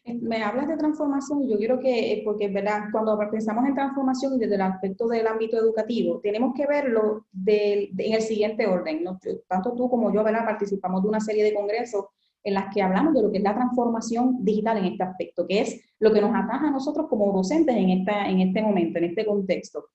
Me 0.06 0.44
hablas 0.44 0.68
de 0.68 0.78
transformación 0.78 1.42
y 1.42 1.50
yo 1.50 1.58
quiero 1.58 1.80
que, 1.80 2.14
eh, 2.14 2.22
porque 2.24 2.48
verdad, 2.48 2.84
cuando 2.92 3.18
pensamos 3.32 3.66
en 3.66 3.74
transformación 3.74 4.36
y 4.36 4.40
desde 4.40 4.54
el 4.54 4.62
aspecto 4.62 5.08
del 5.08 5.26
ámbito 5.26 5.58
educativo, 5.58 6.20
tenemos 6.22 6.54
que 6.54 6.68
verlo 6.68 7.26
de, 7.32 7.90
en 7.98 8.14
el 8.14 8.22
siguiente 8.22 8.68
orden. 8.68 9.04
Tanto 9.48 9.74
tú 9.74 9.90
como 9.90 10.14
yo 10.14 10.24
¿verdad? 10.24 10.46
participamos 10.46 11.02
de 11.02 11.10
una 11.10 11.20
serie 11.20 11.44
de 11.44 11.56
congresos 11.56 12.06
en 12.46 12.54
las 12.54 12.74
que 12.74 12.82
hablamos 12.82 13.14
de 13.16 13.24
lo 13.24 13.32
que 13.32 13.40
es 13.40 13.44
la 13.44 13.56
transformación 13.56 14.38
digital 14.46 14.78
en 14.78 14.86
este 14.86 15.04
aspecto, 15.04 15.48
que 15.48 15.62
es 15.62 15.82
lo 16.00 16.14
que 16.14 16.22
nos 16.22 16.30
ataja 16.30 16.68
a 16.68 16.72
nosotros 16.72 17.08
como 17.10 17.34
docentes 17.34 17.76
en, 17.76 17.90
esta, 17.90 18.30
en 18.30 18.40
este 18.40 18.62
momento, 18.62 19.00
en 19.00 19.06
este 19.06 19.26
contexto. 19.26 19.86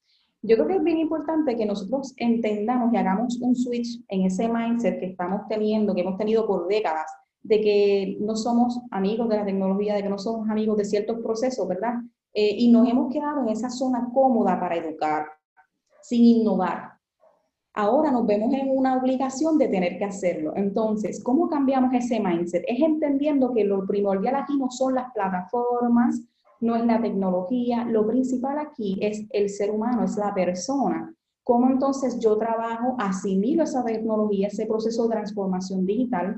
Yo 0.43 0.57
creo 0.57 0.67
que 0.67 0.77
es 0.77 0.83
bien 0.83 0.99
importante 0.99 1.57
que 1.57 1.65
nosotros 1.65 2.13
entendamos 2.17 2.93
y 2.93 2.97
hagamos 2.97 3.41
un 3.41 3.55
switch 3.55 4.03
en 4.09 4.23
ese 4.23 4.49
mindset 4.49 4.99
que 4.99 5.07
estamos 5.07 5.43
teniendo, 5.49 5.95
que 5.95 6.01
hemos 6.01 6.19
tenido 6.19 6.45
por 6.47 6.67
décadas, 6.67 7.07
de 7.43 7.61
que 7.61 8.17
no 8.21 8.35
somos 8.35 8.81
amigos 8.91 9.29
de 9.29 9.37
la 9.37 9.45
tecnología, 9.45 9.95
de 9.95 10.03
que 10.03 10.09
no 10.09 10.19
somos 10.19 10.49
amigos 10.51 10.77
de 10.77 10.85
ciertos 10.85 11.21
procesos, 11.21 11.69
¿verdad? 11.69 11.95
Eh, 12.35 12.57
y 12.59 12.73
nos 12.73 12.89
hemos 12.89 13.13
quedado 13.13 13.43
en 13.43 13.51
esa 13.51 13.71
zona 13.71 14.11
cómoda 14.13 14.59
para 14.59 14.77
educar, 14.77 15.27
sin 16.03 16.25
innovar, 16.25 16.90
ahora 17.81 18.11
nos 18.11 18.27
vemos 18.27 18.53
en 18.53 18.71
una 18.71 18.97
obligación 18.97 19.57
de 19.57 19.69
tener 19.69 19.97
que 19.99 20.05
hacerlo. 20.05 20.53
Entonces, 20.55 21.23
¿cómo 21.25 21.49
cambiamos 21.49 21.93
ese 21.95 22.21
mindset? 22.21 22.63
Es 22.69 22.81
entendiendo 22.81 23.53
que 23.53 23.65
lo 23.65 23.87
primordial 23.87 24.37
aquí 24.37 24.57
no 24.59 24.71
son 24.71 24.95
las 24.95 25.11
plataformas, 25.13 26.23
no 26.61 26.77
es 26.77 26.85
la 26.85 27.01
tecnología, 27.01 27.85
lo 27.85 28.07
principal 28.07 28.59
aquí 28.59 28.99
es 29.01 29.25
el 29.31 29.49
ser 29.49 29.71
humano, 29.71 30.05
es 30.05 30.17
la 30.17 30.35
persona. 30.35 31.15
¿Cómo 31.43 31.71
entonces 31.71 32.19
yo 32.21 32.37
trabajo, 32.37 32.97
asimilo 32.99 33.65
esa 33.65 33.83
tecnología, 33.83 34.49
ese 34.49 34.67
proceso 34.67 35.05
de 35.05 35.15
transformación 35.15 35.87
digital? 35.87 36.37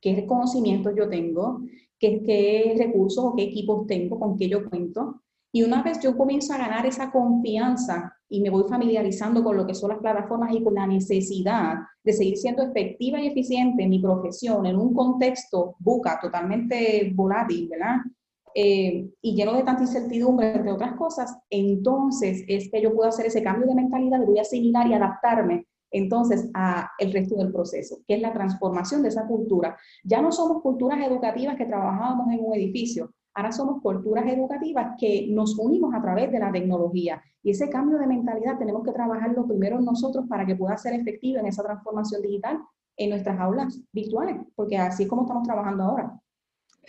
¿Qué 0.00 0.24
conocimientos 0.26 0.94
yo 0.96 1.08
tengo? 1.08 1.60
¿Qué, 1.98 2.22
qué 2.22 2.76
recursos 2.78 3.24
o 3.24 3.34
qué 3.34 3.42
equipos 3.42 3.86
tengo? 3.88 4.18
¿Con 4.20 4.36
qué 4.36 4.48
yo 4.48 4.68
cuento? 4.70 5.22
Y 5.50 5.64
una 5.64 5.82
vez 5.82 5.98
yo 6.00 6.16
comienzo 6.16 6.52
a 6.54 6.58
ganar 6.58 6.86
esa 6.86 7.10
confianza 7.10 8.17
y 8.28 8.40
me 8.40 8.50
voy 8.50 8.64
familiarizando 8.68 9.42
con 9.42 9.56
lo 9.56 9.66
que 9.66 9.74
son 9.74 9.90
las 9.90 9.98
plataformas 9.98 10.52
y 10.52 10.62
con 10.62 10.74
la 10.74 10.86
necesidad 10.86 11.76
de 12.04 12.12
seguir 12.12 12.36
siendo 12.36 12.62
efectiva 12.62 13.20
y 13.20 13.28
eficiente 13.28 13.82
en 13.82 13.90
mi 13.90 14.00
profesión 14.00 14.66
en 14.66 14.76
un 14.76 14.92
contexto 14.94 15.76
buca 15.78 16.18
totalmente 16.20 17.10
volátil, 17.14 17.68
¿verdad? 17.68 17.96
Eh, 18.54 19.08
y 19.22 19.34
lleno 19.34 19.54
de 19.54 19.62
tanta 19.62 19.82
incertidumbre, 19.82 20.52
entre 20.52 20.72
otras 20.72 20.94
cosas, 20.96 21.38
entonces 21.48 22.44
es 22.48 22.70
que 22.70 22.82
yo 22.82 22.94
puedo 22.94 23.08
hacer 23.08 23.26
ese 23.26 23.42
cambio 23.42 23.68
de 23.68 23.74
mentalidad, 23.74 24.24
voy 24.24 24.38
a 24.38 24.42
asimilar 24.42 24.86
y 24.86 24.94
adaptarme 24.94 25.66
entonces 25.90 26.50
a 26.54 26.90
el 26.98 27.12
resto 27.12 27.36
del 27.36 27.52
proceso, 27.52 27.98
que 28.06 28.14
es 28.14 28.20
la 28.20 28.32
transformación 28.32 29.02
de 29.02 29.08
esa 29.08 29.26
cultura. 29.26 29.76
Ya 30.04 30.20
no 30.20 30.32
somos 30.32 30.62
culturas 30.62 31.00
educativas 31.06 31.56
que 31.56 31.66
trabajábamos 31.66 32.32
en 32.32 32.44
un 32.44 32.54
edificio, 32.54 33.12
Ahora 33.38 33.52
somos 33.52 33.80
culturas 33.80 34.26
educativas 34.26 34.96
que 34.98 35.28
nos 35.30 35.56
unimos 35.60 35.94
a 35.94 36.02
través 36.02 36.32
de 36.32 36.40
la 36.40 36.50
tecnología. 36.50 37.22
Y 37.40 37.52
ese 37.52 37.70
cambio 37.70 37.96
de 37.96 38.08
mentalidad 38.08 38.58
tenemos 38.58 38.82
que 38.82 38.90
trabajarlo 38.90 39.46
primero 39.46 39.80
nosotros 39.80 40.24
para 40.28 40.44
que 40.44 40.56
pueda 40.56 40.76
ser 40.76 40.94
efectivo 40.94 41.38
en 41.38 41.46
esa 41.46 41.62
transformación 41.62 42.20
digital 42.20 42.58
en 42.96 43.10
nuestras 43.10 43.38
aulas 43.38 43.80
virtuales, 43.92 44.38
porque 44.56 44.76
así 44.76 45.04
es 45.04 45.08
como 45.08 45.22
estamos 45.22 45.46
trabajando 45.46 45.84
ahora. 45.84 46.20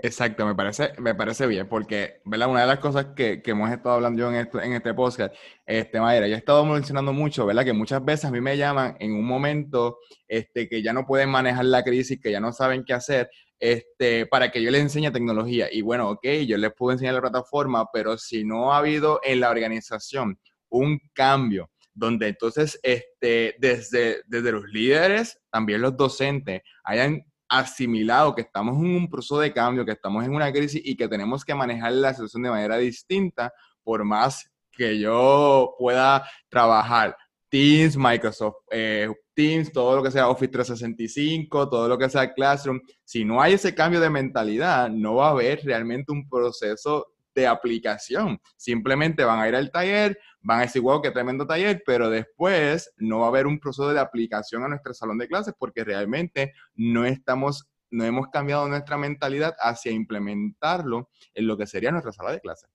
Exacto, 0.01 0.44
me 0.48 0.56
parece, 0.56 0.94
me 0.98 1.13
parece 1.13 1.46
bien, 1.46 1.70
porque 1.70 2.22
¿verdad? 2.25 2.50
una 2.50 2.62
de 2.62 2.68
las 2.68 2.79
cosas 2.79 3.08
que, 3.15 3.44
que 3.44 3.51
hemos 3.51 3.70
estado 3.70 3.96
hablando 3.96 4.20
yo 4.20 4.29
en 4.29 4.38
este, 4.38 4.65
en 4.65 4.74
este 4.74 4.96
podcast, 4.96 5.36
este, 5.68 6.01
Mayra, 6.01 6.27
yo 6.27 6.34
he 6.34 6.38
estado 6.38 6.65
mencionando 6.65 7.13
mucho, 7.13 7.46
¿verdad? 7.46 7.63
Que 7.63 7.74
muchas 7.74 8.03
veces 8.03 8.25
a 8.25 8.32
mí 8.32 8.41
me 8.41 8.58
llaman 8.58 8.96
en 9.00 9.13
un 9.13 9.25
momento 9.25 10.00
este, 10.27 10.68
que 10.68 10.82
ya 10.82 10.94
no 10.94 11.06
pueden 11.06 11.29
manejar 11.29 11.65
la 11.65 11.84
crisis, 11.84 12.20
que 12.20 12.32
ya 12.32 12.39
no 12.39 12.53
saben 12.53 12.86
qué 12.86 12.94
hacer, 12.94 13.29
este, 13.60 14.25
para 14.25 14.51
que 14.51 14.62
yo 14.62 14.72
les 14.72 14.82
enseñe 14.82 15.12
tecnología. 15.12 15.68
Y 15.72 15.82
bueno, 15.82 16.10
ok, 16.10 16.25
yo 16.48 16.58
les 16.58 16.74
puedo 16.74 16.94
enseñar 16.94 17.16
la 17.16 17.22
plataforma, 17.22 17.86
pero 17.92 18.18
si 18.18 18.44
no 18.44 18.74
ha 18.74 18.78
habido 18.78 19.20
en 19.24 19.42
la 19.42 19.50
organización 19.50 20.39
un 20.70 21.00
cambio, 21.13 21.70
donde 21.94 22.30
entonces 22.30 22.80
este, 22.82 23.56
desde, 23.60 24.22
desde 24.28 24.51
los 24.51 24.63
líderes, 24.70 25.39
también 25.51 25.82
los 25.82 25.98
docentes, 25.98 26.62
hayan 26.84 27.24
asimilado 27.50 28.36
que 28.36 28.42
estamos 28.42 28.78
en 28.78 28.96
un 28.96 29.10
proceso 29.10 29.39
de 29.39 29.51
cambio, 29.51 29.86
que 29.86 29.94
estamos 29.94 30.24
en 30.24 30.34
una 30.34 30.51
crisis 30.51 30.82
y 30.84 30.96
que 30.96 31.08
tenemos 31.08 31.44
que 31.44 31.56
manejar 31.56 31.92
la 31.94 32.13
situación 32.13 32.44
de 32.44 32.51
manera 32.51 32.78
distinta, 32.78 33.51
por 33.84 34.06
más 34.06 34.50
que 34.72 35.00
yo 35.00 35.75
pueda 35.78 36.24
trabajar 36.48 37.18
Teams, 37.50 37.98
Microsoft 37.98 38.58
eh, 38.72 39.10
Teams, 39.34 39.72
todo 39.72 39.96
lo 39.96 40.03
que 40.03 40.12
sea 40.12 40.29
Office 40.29 40.51
365, 40.51 41.70
todo 41.70 41.88
lo 41.88 41.98
que 41.98 42.10
sea 42.10 42.34
Classroom, 42.34 42.79
si 43.03 43.25
no 43.25 43.41
hay 43.41 43.53
ese 43.53 43.74
cambio 43.74 44.00
de 44.00 44.10
mentalidad, 44.10 44.89
no 44.89 45.15
va 45.15 45.27
a 45.27 45.32
haber 45.32 45.62
realmente 45.63 46.12
un 46.12 46.27
proceso 46.27 47.08
de 47.34 47.48
aplicación. 47.48 48.39
Simplemente 48.58 49.24
van 49.24 49.39
a 49.39 49.48
ir 49.48 49.56
al 49.56 49.72
taller, 49.72 50.20
van 50.41 50.60
a 50.60 50.62
decir, 50.63 50.82
wow, 50.82 51.01
qué 51.01 51.12
tremendo 51.12 51.48
taller, 51.48 51.82
pero 51.86 52.10
después 52.10 52.91
no 52.98 53.20
va 53.20 53.25
a 53.25 53.29
haber 53.29 53.48
un 53.48 53.60
proceso 53.60 53.89
de 53.89 54.00
aplicación 54.00 54.63
a 54.63 54.68
nuestro 54.68 54.94
salón 54.94 55.18
de 55.18 55.27
clases 55.27 55.53
porque 55.58 55.84
realmente 55.84 56.53
no 56.75 57.06
estamos 57.06 57.70
no 57.91 58.03
hemos 58.03 58.27
cambiado 58.27 58.68
nuestra 58.68 58.98
mentalidad 58.98 59.56
hacia 59.60 59.91
implementarlo 59.91 61.10
en 61.34 61.48
lo 61.48 61.58
que 61.58 61.65
sería 61.65 61.91
nuestra 61.91 62.12
sala 62.12 62.32
de 62.32 62.39
clases. 62.39 62.70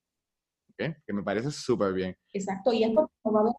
Que 0.77 1.13
me 1.13 1.23
parece 1.23 1.53
súper 1.53 1.93
bien. 1.93 2.17
Exacto, 2.33 2.73
y 2.73 2.83
es 2.83 2.91
porque 2.93 3.13
no 3.25 3.33
va 3.33 3.41
a 3.41 3.43
haber 3.43 3.53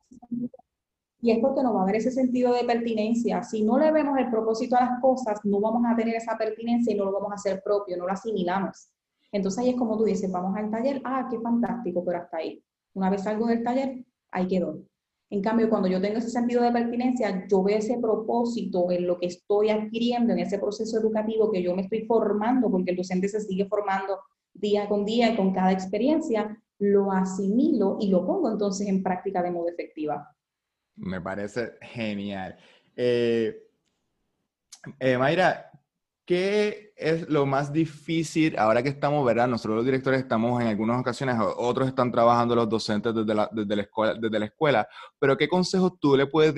y 1.25 1.32
es 1.32 1.39
porque 1.39 1.63
no 1.63 1.74
va 1.74 1.79
a 1.79 1.84
haber 1.84 1.96
ese 1.96 2.12
sentido 2.12 2.53
de 2.53 2.63
pertinencia. 2.65 3.41
Si 3.41 3.63
no 3.63 3.79
le 3.79 3.91
vemos 3.91 4.15
el 4.20 4.29
propósito 4.29 4.75
a 4.75 4.82
las 4.82 5.01
cosas, 5.01 5.39
no 5.44 5.60
vamos 5.60 5.82
a 5.88 5.96
tener 5.96 6.13
esa 6.13 6.38
pertinencia 6.38 6.94
y 6.94 6.96
no 6.96 7.05
lo 7.05 7.13
vamos 7.13 7.32
a 7.32 7.34
hacer 7.34 7.63
propio, 7.63 7.98
no 7.98 8.05
lo 8.05 8.12
asimilamos. 8.12 8.89
Entonces 9.32 9.63
ahí 9.63 9.70
es 9.72 9.75
como 9.75 9.98
tú 9.98 10.03
dices, 10.03 10.32
vamos 10.32 10.55
al 10.55 10.70
taller, 10.70 11.01
ah, 11.03 11.27
qué 11.32 11.39
fantástico, 11.39 12.05
pero 12.05 12.20
hasta 12.20 12.38
ahí. 12.38 12.63
Una 12.94 13.10
vez 13.10 13.24
salgo 13.24 13.48
del 13.48 13.63
taller, 13.63 14.05
ahí 14.29 14.48
quedó. 14.48 14.84
En 15.32 15.41
cambio, 15.41 15.67
cuando 15.67 15.88
yo 15.88 16.00
tengo 16.00 16.20
ese 16.20 16.29
sentido 16.29 16.62
de 16.62 16.72
pertinencia, 16.72 17.48
yo 17.48 17.63
veo 17.63 17.79
ese 17.79 17.98
propósito 17.98 18.91
en 18.91 19.08
lo 19.08 19.17
que 19.17 19.25
estoy 19.25 19.72
adquiriendo, 19.72 20.32
en 20.32 20.38
ese 20.38 20.60
proceso 20.60 21.00
educativo 21.00 21.51
que 21.51 21.63
yo 21.63 21.75
me 21.75 21.82
estoy 21.82 22.05
formando, 22.05 22.70
porque 22.70 22.91
el 22.91 22.98
docente 22.98 23.27
se 23.29 23.41
sigue 23.41 23.65
formando 23.65 24.20
día 24.53 24.88
con 24.88 25.03
día 25.05 25.32
y 25.32 25.36
con 25.36 25.51
cada 25.51 25.72
experiencia, 25.72 26.55
lo 26.77 27.12
asimilo 27.12 27.98
y 28.00 28.10
lo 28.10 28.27
pongo 28.27 28.51
entonces 28.51 28.88
en 28.88 29.01
práctica 29.01 29.41
de 29.41 29.50
modo 29.50 29.70
efectiva. 29.70 30.29
Me 30.98 31.22
parece 31.22 31.78
genial. 31.82 32.58
Eh, 32.96 33.68
eh, 35.00 35.18
Mayra, 35.18 35.72
¿qué 36.25 36.94
es 36.96 37.28
lo 37.30 37.46
más 37.46 37.74
difícil 37.74 38.58
ahora 38.58 38.82
que 38.82 38.90
estamos, 38.90 39.25
verdad? 39.25 39.48
Nosotros 39.48 39.78
los 39.78 39.86
directores 39.86 40.22
estamos 40.22 40.62
en 40.62 40.68
algunas 40.68 41.00
ocasiones, 41.00 41.36
otros 41.40 41.88
están 41.88 42.12
trabajando 42.12 42.56
los 42.56 42.70
docentes 42.70 43.14
desde 43.14 43.34
la, 43.34 43.50
desde 43.52 43.75
la, 43.75 43.82
escuela, 43.82 44.14
desde 44.16 44.40
la 44.40 44.46
escuela, 44.46 44.88
pero 45.20 45.36
¿qué 45.38 45.48
consejos 45.48 46.00
tú 46.00 46.16
le 46.16 46.28
puedes 46.28 46.54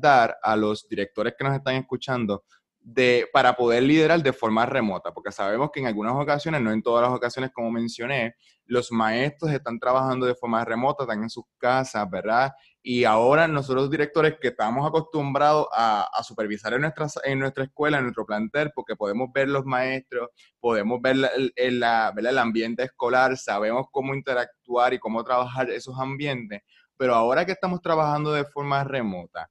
dar 0.00 0.36
a 0.42 0.56
los 0.56 0.88
directores 0.88 1.34
que 1.36 1.44
nos 1.44 1.56
están 1.56 1.74
escuchando 1.76 2.44
de, 2.84 3.28
para 3.32 3.54
poder 3.54 3.82
liderar 3.82 4.22
de 4.22 4.32
forma 4.32 4.66
remota, 4.66 5.12
porque 5.12 5.30
sabemos 5.30 5.70
que 5.72 5.80
en 5.80 5.86
algunas 5.86 6.14
ocasiones, 6.14 6.60
no 6.60 6.72
en 6.72 6.82
todas 6.82 7.02
las 7.08 7.16
ocasiones 7.16 7.52
como 7.52 7.70
mencioné, 7.70 8.34
los 8.66 8.90
maestros 8.90 9.52
están 9.52 9.78
trabajando 9.78 10.26
de 10.26 10.34
forma 10.34 10.64
remota, 10.64 11.04
están 11.04 11.22
en 11.22 11.30
sus 11.30 11.44
casas, 11.58 12.08
¿verdad? 12.10 12.52
Y 12.82 13.04
ahora 13.04 13.46
nosotros 13.46 13.90
directores 13.90 14.36
que 14.40 14.48
estamos 14.48 14.86
acostumbrados 14.86 15.66
a, 15.72 16.08
supervisar 16.22 16.74
en 16.74 16.82
nuestra, 16.82 17.06
en 17.24 17.38
nuestra 17.38 17.64
escuela, 17.64 17.98
en 17.98 18.04
nuestro 18.04 18.26
plantel, 18.26 18.72
porque 18.74 18.96
podemos 18.96 19.30
ver 19.32 19.48
los 19.48 19.64
maestros, 19.64 20.30
podemos 20.58 21.00
ver, 21.00 21.16
el, 21.56 21.80
la, 21.80 22.12
el 22.16 22.38
ambiente 22.38 22.82
escolar, 22.84 23.36
sabemos 23.36 23.86
cómo 23.92 24.14
interactuar 24.14 24.94
y 24.94 24.98
cómo 24.98 25.22
trabajar 25.22 25.70
esos 25.70 25.98
ambientes, 25.98 26.62
pero 26.96 27.14
ahora 27.14 27.44
que 27.44 27.52
estamos 27.52 27.80
trabajando 27.80 28.32
de 28.32 28.44
forma 28.44 28.82
remota, 28.84 29.48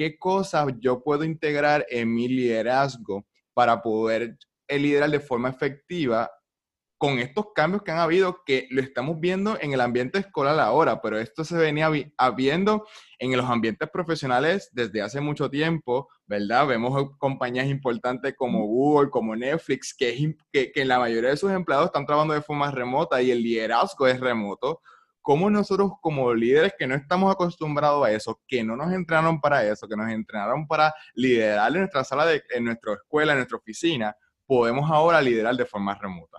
¿qué 0.00 0.18
cosas 0.18 0.72
yo 0.80 1.02
puedo 1.02 1.24
integrar 1.24 1.84
en 1.90 2.14
mi 2.14 2.26
liderazgo 2.26 3.26
para 3.52 3.82
poder 3.82 4.38
liderar 4.66 5.10
de 5.10 5.20
forma 5.20 5.50
efectiva 5.50 6.30
con 6.96 7.18
estos 7.18 7.48
cambios 7.54 7.82
que 7.82 7.90
han 7.90 7.98
habido, 7.98 8.42
que 8.46 8.66
lo 8.70 8.80
estamos 8.80 9.20
viendo 9.20 9.58
en 9.60 9.74
el 9.74 9.80
ambiente 9.82 10.18
escolar 10.18 10.58
ahora, 10.58 11.02
pero 11.02 11.18
esto 11.18 11.44
se 11.44 11.54
venía 11.54 11.90
habiendo 12.16 12.86
en 13.18 13.36
los 13.36 13.44
ambientes 13.44 13.90
profesionales 13.92 14.70
desde 14.72 15.02
hace 15.02 15.20
mucho 15.20 15.50
tiempo, 15.50 16.08
¿verdad? 16.24 16.66
Vemos 16.66 17.10
compañías 17.18 17.66
importantes 17.66 18.32
como 18.38 18.64
Google, 18.64 19.10
como 19.10 19.36
Netflix, 19.36 19.94
que, 19.94 20.34
que, 20.50 20.72
que 20.72 20.84
la 20.86 20.98
mayoría 20.98 21.28
de 21.28 21.36
sus 21.36 21.52
empleados 21.52 21.88
están 21.88 22.06
trabajando 22.06 22.32
de 22.32 22.40
forma 22.40 22.70
remota 22.70 23.20
y 23.20 23.32
el 23.32 23.42
liderazgo 23.42 24.06
es 24.06 24.18
remoto. 24.18 24.80
¿Cómo 25.22 25.50
nosotros 25.50 25.92
como 26.00 26.32
líderes 26.32 26.74
que 26.78 26.86
no 26.86 26.94
estamos 26.94 27.32
acostumbrados 27.32 28.06
a 28.06 28.10
eso, 28.10 28.40
que 28.46 28.64
no 28.64 28.76
nos 28.76 28.92
entrenaron 28.92 29.40
para 29.40 29.64
eso, 29.64 29.86
que 29.86 29.96
nos 29.96 30.10
entrenaron 30.10 30.66
para 30.66 30.94
liderar 31.14 31.70
en 31.72 31.78
nuestra 31.78 32.04
sala, 32.04 32.26
de, 32.26 32.42
en 32.54 32.64
nuestra 32.64 32.94
escuela, 32.94 33.32
en 33.32 33.38
nuestra 33.38 33.58
oficina, 33.58 34.16
podemos 34.46 34.90
ahora 34.90 35.20
liderar 35.20 35.56
de 35.56 35.66
forma 35.66 35.94
remota? 35.94 36.38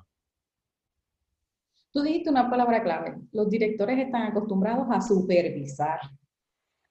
Tú 1.92 2.02
dijiste 2.02 2.30
una 2.30 2.50
palabra 2.50 2.82
clave. 2.82 3.18
Los 3.32 3.50
directores 3.50 4.00
están 4.00 4.24
acostumbrados 4.24 4.88
a 4.90 5.02
supervisar. 5.02 6.00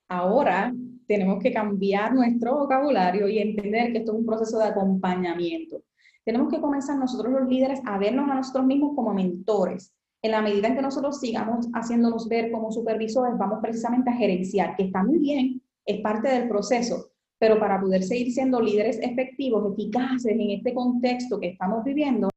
Ahora 0.08 0.72
tenemos 1.06 1.42
que 1.42 1.52
cambiar 1.52 2.14
nuestro 2.14 2.56
vocabulario 2.58 3.28
y 3.28 3.38
entender 3.38 3.92
que 3.92 3.98
esto 3.98 4.12
es 4.12 4.18
un 4.18 4.26
proceso 4.26 4.58
de 4.58 4.66
acompañamiento. 4.66 5.82
Tenemos 6.24 6.52
que 6.52 6.60
comenzar 6.60 6.98
nosotros 6.98 7.32
los 7.32 7.48
líderes 7.48 7.80
a 7.84 7.98
vernos 7.98 8.30
a 8.30 8.34
nosotros 8.34 8.66
mismos 8.66 8.94
como 8.94 9.14
mentores. 9.14 9.92
En 10.22 10.32
la 10.32 10.42
medida 10.42 10.68
en 10.68 10.76
que 10.76 10.82
nosotros 10.82 11.18
sigamos 11.18 11.68
haciéndonos 11.72 12.28
ver 12.28 12.50
como 12.52 12.70
supervisores, 12.70 13.38
vamos 13.38 13.60
precisamente 13.62 14.10
a 14.10 14.14
gerenciar, 14.14 14.76
que 14.76 14.84
está 14.84 15.02
muy 15.02 15.18
bien, 15.18 15.62
es 15.86 16.00
parte 16.00 16.28
del 16.28 16.48
proceso, 16.48 17.10
pero 17.38 17.58
para 17.58 17.80
poder 17.80 18.02
seguir 18.02 18.32
siendo 18.32 18.60
líderes 18.60 18.98
efectivos, 19.00 19.72
eficaces 19.72 20.32
en 20.32 20.50
este 20.50 20.74
contexto 20.74 21.40
que 21.40 21.48
estamos 21.48 21.82
viviendo, 21.84 22.28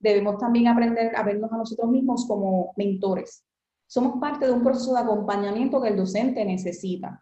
debemos 0.00 0.38
también 0.38 0.68
aprender 0.68 1.14
a 1.14 1.22
vernos 1.22 1.52
a 1.52 1.58
nosotros 1.58 1.90
mismos 1.90 2.26
como 2.26 2.72
mentores. 2.76 3.44
Somos 3.86 4.18
parte 4.20 4.46
de 4.46 4.52
un 4.52 4.62
proceso 4.62 4.94
de 4.94 5.00
acompañamiento 5.00 5.82
que 5.82 5.88
el 5.88 5.96
docente 5.96 6.44
necesita. 6.44 7.20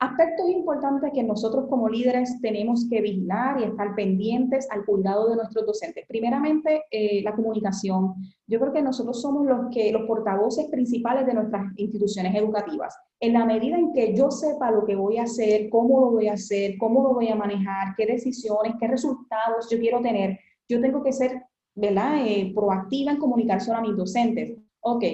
Aspectos 0.00 0.48
importantes 0.48 1.10
que 1.12 1.24
nosotros 1.24 1.66
como 1.68 1.88
líderes 1.88 2.40
tenemos 2.40 2.86
que 2.88 3.00
vigilar 3.00 3.60
y 3.60 3.64
estar 3.64 3.96
pendientes 3.96 4.68
al 4.70 4.84
cuidado 4.84 5.28
de 5.28 5.36
nuestros 5.36 5.66
docentes. 5.66 6.06
Primeramente, 6.06 6.84
eh, 6.90 7.20
la 7.22 7.34
comunicación. 7.34 8.14
Yo 8.46 8.60
creo 8.60 8.72
que 8.72 8.82
nosotros 8.82 9.20
somos 9.20 9.44
los, 9.44 9.68
que, 9.72 9.90
los 9.90 10.06
portavoces 10.06 10.68
principales 10.70 11.26
de 11.26 11.34
nuestras 11.34 11.72
instituciones 11.76 12.34
educativas. 12.36 12.96
En 13.18 13.32
la 13.32 13.44
medida 13.44 13.76
en 13.76 13.92
que 13.92 14.14
yo 14.14 14.30
sepa 14.30 14.70
lo 14.70 14.84
que 14.84 14.94
voy 14.94 15.18
a 15.18 15.24
hacer, 15.24 15.68
cómo 15.68 16.00
lo 16.00 16.10
voy 16.12 16.28
a 16.28 16.34
hacer, 16.34 16.78
cómo 16.78 17.02
lo 17.02 17.14
voy 17.14 17.28
a 17.28 17.34
manejar, 17.34 17.94
qué 17.96 18.06
decisiones, 18.06 18.74
qué 18.78 18.86
resultados 18.86 19.68
yo 19.68 19.78
quiero 19.78 20.00
tener, 20.00 20.38
yo 20.68 20.80
tengo 20.80 21.02
que 21.02 21.12
ser 21.12 21.42
¿verdad? 21.78 22.26
Eh, 22.26 22.52
proactiva 22.54 23.12
en 23.12 23.18
comunicación 23.18 23.76
a 23.76 23.80
mis 23.80 23.96
docentes. 23.96 24.58
Ok, 24.80 25.04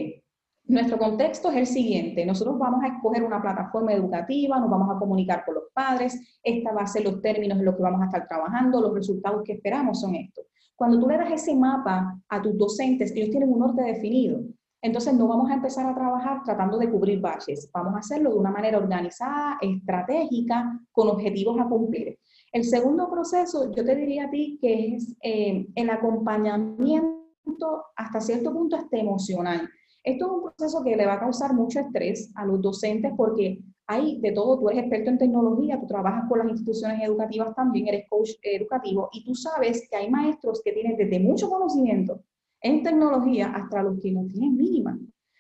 nuestro 0.67 0.99
contexto 0.99 1.51
es 1.51 1.57
el 1.57 1.67
siguiente. 1.67 2.25
Nosotros 2.25 2.59
vamos 2.59 2.83
a 2.83 2.89
escoger 2.89 3.23
una 3.23 3.41
plataforma 3.41 3.93
educativa, 3.93 4.59
nos 4.59 4.71
vamos 4.71 4.95
a 4.95 4.99
comunicar 4.99 5.45
con 5.45 5.57
los 5.57 5.65
padres, 5.73 6.19
esta 6.43 6.73
va 6.73 6.83
a 6.83 6.87
ser 6.87 7.05
los 7.05 7.21
términos 7.21 7.59
en 7.59 7.65
los 7.65 7.77
que 7.77 7.83
vamos 7.83 8.03
a 8.03 8.07
estar 8.07 8.27
trabajando, 8.27 8.81
los 8.81 8.95
resultados 8.95 9.43
que 9.45 9.55
esperamos 9.55 10.01
son 10.01 10.15
estos. 10.15 10.47
Cuando 10.75 10.99
tú 10.99 11.07
le 11.07 11.19
das 11.19 11.31
ese 11.33 11.55
mapa 11.55 12.19
a 12.29 12.43
tus 12.43 12.57
docentes, 12.57 13.13
ellos 13.15 13.31
tienen 13.31 13.53
un 13.53 13.61
norte 13.61 13.83
definido. 13.83 14.41
Entonces 14.83 15.15
no 15.15 15.29
vamos 15.29 15.51
a 15.51 15.55
empezar 15.55 15.87
a 15.87 15.95
trabajar 15.95 16.43
tratando 16.43 16.77
de 16.79 16.91
cubrir 16.91 17.21
baches, 17.21 17.71
vamos 17.73 17.95
a 17.95 17.99
hacerlo 17.99 18.31
de 18.31 18.37
una 18.37 18.51
manera 18.51 18.79
organizada, 18.79 19.57
estratégica, 19.61 20.79
con 20.93 21.09
objetivos 21.09 21.59
a 21.59 21.69
cumplir. 21.69 22.19
El 22.53 22.65
segundo 22.65 23.11
proceso, 23.11 23.73
yo 23.75 23.85
te 23.85 23.97
diría 23.97 24.27
a 24.27 24.31
ti 24.31 24.59
que 24.61 24.95
es 24.95 25.17
eh, 25.23 25.67
el 25.75 25.91
acompañamiento 25.91 27.85
hasta 27.97 28.21
cierto 28.21 28.53
punto 28.53 28.77
hasta 28.77 28.97
emocional. 28.97 29.69
Esto 30.05 30.27
es 30.27 30.33
un 30.33 30.43
proceso 30.43 30.85
que 30.85 30.97
le 30.97 31.07
va 31.07 31.15
a 31.15 31.21
causar 31.21 31.55
mucho 31.55 31.81
estrés 31.81 32.31
a 32.37 32.45
los 32.45 32.61
docentes 32.61 33.13
porque 33.17 33.59
hay 33.87 34.21
de 34.21 34.33
todo, 34.33 34.59
tú 34.59 34.69
eres 34.69 34.83
experto 34.83 35.11
en 35.11 35.19
tecnología, 35.19 35.81
tú 35.81 35.87
trabajas 35.87 36.29
con 36.29 36.39
las 36.39 36.49
instituciones 36.49 37.03
educativas 37.03 37.55
también, 37.55 37.89
eres 37.89 38.09
coach 38.09 38.31
educativo 38.43 39.09
y 39.13 39.25
tú 39.25 39.35
sabes 39.35 39.89
que 39.91 39.97
hay 39.97 40.11
maestros 40.11 40.63
que 40.63 40.73
tienen 40.73 40.97
desde 40.97 41.19
mucho 41.19 41.49
conocimiento 41.49 42.21
en 42.61 42.83
tecnología 42.83 43.49
hasta 43.49 43.83
los 43.83 43.99
que 44.01 44.13
no 44.13 44.27
tienen 44.27 44.57
mínima. 44.57 44.99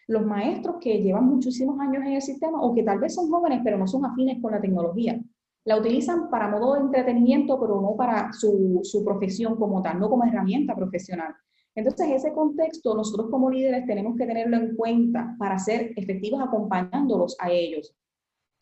Los 0.09 0.27
maestros 0.27 0.77
que 0.81 1.01
llevan 1.01 1.27
muchísimos 1.27 1.79
años 1.79 2.05
en 2.05 2.15
el 2.15 2.23
sistema 2.23 2.61
o 2.61 2.75
que 2.75 2.83
tal 2.83 2.99
vez 2.99 3.15
son 3.15 3.31
jóvenes 3.31 3.61
pero 3.63 3.79
no 3.79 3.87
son 3.87 4.05
afines 4.05 4.43
con 4.43 4.53
la 4.53 4.61
tecnología 4.61 5.19
la 5.65 5.79
utilizan 5.79 6.29
para 6.31 6.49
modo 6.49 6.75
de 6.75 6.81
entretenimiento, 6.81 7.59
pero 7.59 7.81
no 7.81 7.97
para 7.97 8.33
su, 8.33 8.81
su, 8.83 9.03
profesión 9.05 9.57
como 9.57 9.83
tal, 9.83 9.99
no 9.99 10.11
como 10.11 10.25
herramienta 10.25 10.77
profesional. 10.77 11.35
Entonces, 11.75 12.09
ese 12.11 12.33
contexto 12.33 12.95
nosotros 12.95 13.29
como 13.31 13.51
líderes 13.51 13.87
tenemos 13.87 14.17
que 14.17 14.27
tenerlo 14.27 14.57
en 14.57 14.77
cuenta 14.77 15.35
para 15.39 15.59
ser 15.59 15.93
efectivos 15.97 16.41
acompañándolos 16.41 17.37
a 17.41 17.51
ellos, 17.51 17.95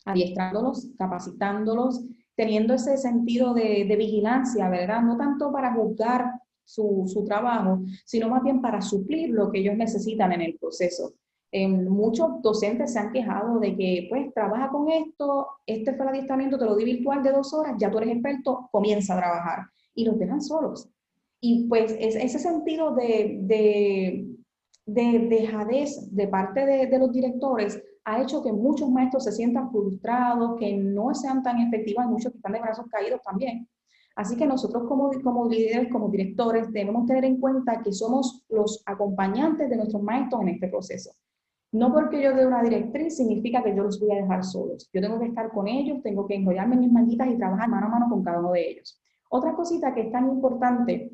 adiestrándolos, 0.05 0.89
capacitándolos, 0.99 2.05
teniendo 2.35 2.75
ese 2.75 2.97
sentido 2.97 3.53
de, 3.53 3.95
vigilancia, 3.99 4.69
¿verdad? 4.69 5.03
No 5.03 5.17
tanto 5.17 5.53
para 5.53 5.75
juzgar 5.75 6.33
su, 6.65 7.25
trabajo, 7.27 7.81
sino 8.05 8.29
más 8.29 8.43
bien 8.43 8.63
para 8.63 8.81
suplir 8.81 9.31
lo 9.31 9.51
que 9.51 9.61
ellos 9.61 9.77
necesitan 9.77 10.33
en 10.33 10.41
el 10.41 10.59
proceso 10.59 11.13
muchos 11.61 12.41
docentes 12.41 12.93
se 12.93 12.99
han 12.99 13.13
quejado 13.13 13.61
de 13.61 13.77
que, 13.77 14.07
pues, 14.09 14.33
trabaja 14.33 14.71
con 14.71 14.91
esto, 14.91 15.49
este 15.67 15.95
fue 15.95 16.05
el 16.05 16.11
adiestramiento, 16.11 16.59
te 16.59 16.65
lo 16.65 16.75
di 16.77 16.85
virtual 16.85 17.23
de 17.23 17.33
dos 17.33 17.53
horas, 17.53 17.75
ya 17.79 17.91
tú 17.91 17.99
eres 17.99 18.15
experto, 18.15 18.69
comienza 18.73 19.15
a 19.15 19.19
trabajar. 19.19 19.67
Y 19.95 20.07
los 20.07 20.19
dejan 20.19 20.41
solos. 20.41 20.89
Y 21.45 21.67
pues 21.67 21.97
es, 21.99 22.15
ese 22.15 22.39
sentido 22.39 22.95
de, 22.95 23.41
de, 23.43 24.29
de 24.87 25.19
dejadez 25.29 26.15
de 26.15 26.29
parte 26.29 26.65
de, 26.65 26.87
de, 26.87 26.99
los 27.01 27.11
directores 27.11 27.83
ha 28.05 28.23
hecho 28.23 28.45
que 28.45 28.53
muchos 28.53 28.89
maestros 28.89 29.25
se 29.25 29.33
sientan 29.33 29.73
frustrados, 29.73 30.57
que 30.61 30.77
no 30.77 31.13
sean 31.15 31.43
tan 31.43 31.59
efectivos, 31.59 32.05
hay 32.05 32.11
muchos 32.11 32.31
que 32.31 32.39
están 32.39 32.53
de 32.53 32.61
brazos 32.61 32.87
caídos 32.89 33.21
también. 33.23 33.69
Así 34.15 34.37
que 34.37 34.47
nosotros 34.47 34.85
como, 34.87 35.11
como 35.25 35.49
líderes, 35.49 35.91
como 35.91 36.11
directores, 36.11 36.71
debemos 36.71 37.07
tener 37.07 37.25
en 37.25 37.41
cuenta 37.41 37.83
que 37.83 37.93
somos 37.93 38.45
los 38.49 38.81
acompañantes 38.87 39.69
de 39.69 39.77
nuestros 39.77 40.03
maestros 40.03 40.43
en 40.43 40.49
este 40.51 40.69
proceso. 40.69 41.11
No 41.73 41.93
porque 41.93 42.23
yo 42.23 42.37
dé 42.37 42.47
una 42.47 42.63
directriz 42.63 43.17
significa 43.17 43.65
que 43.65 43.75
yo 43.75 43.83
los 43.83 43.99
voy 43.99 44.13
a 44.13 44.23
dejar 44.23 44.45
solos. 44.45 44.89
Yo 44.93 45.01
tengo 45.01 45.19
que 45.19 45.27
estar 45.27 45.51
con 45.51 45.67
ellos, 45.67 46.03
tengo 46.05 46.25
que 46.25 46.37
enrollarme 46.37 46.75
en 46.75 46.83
mis 46.83 46.93
manguitas 46.93 47.29
y 47.29 47.37
trabajar 47.37 47.69
mano 47.69 47.87
a 47.87 47.89
mano 47.89 48.07
con 48.09 48.23
cada 48.23 48.39
uno 48.39 48.53
de 48.53 48.71
ellos. 48.71 49.01
Otra 49.29 49.55
cosita 49.55 49.93
que 49.93 50.03
es 50.03 50.13
tan 50.13 50.29
importante 50.29 51.11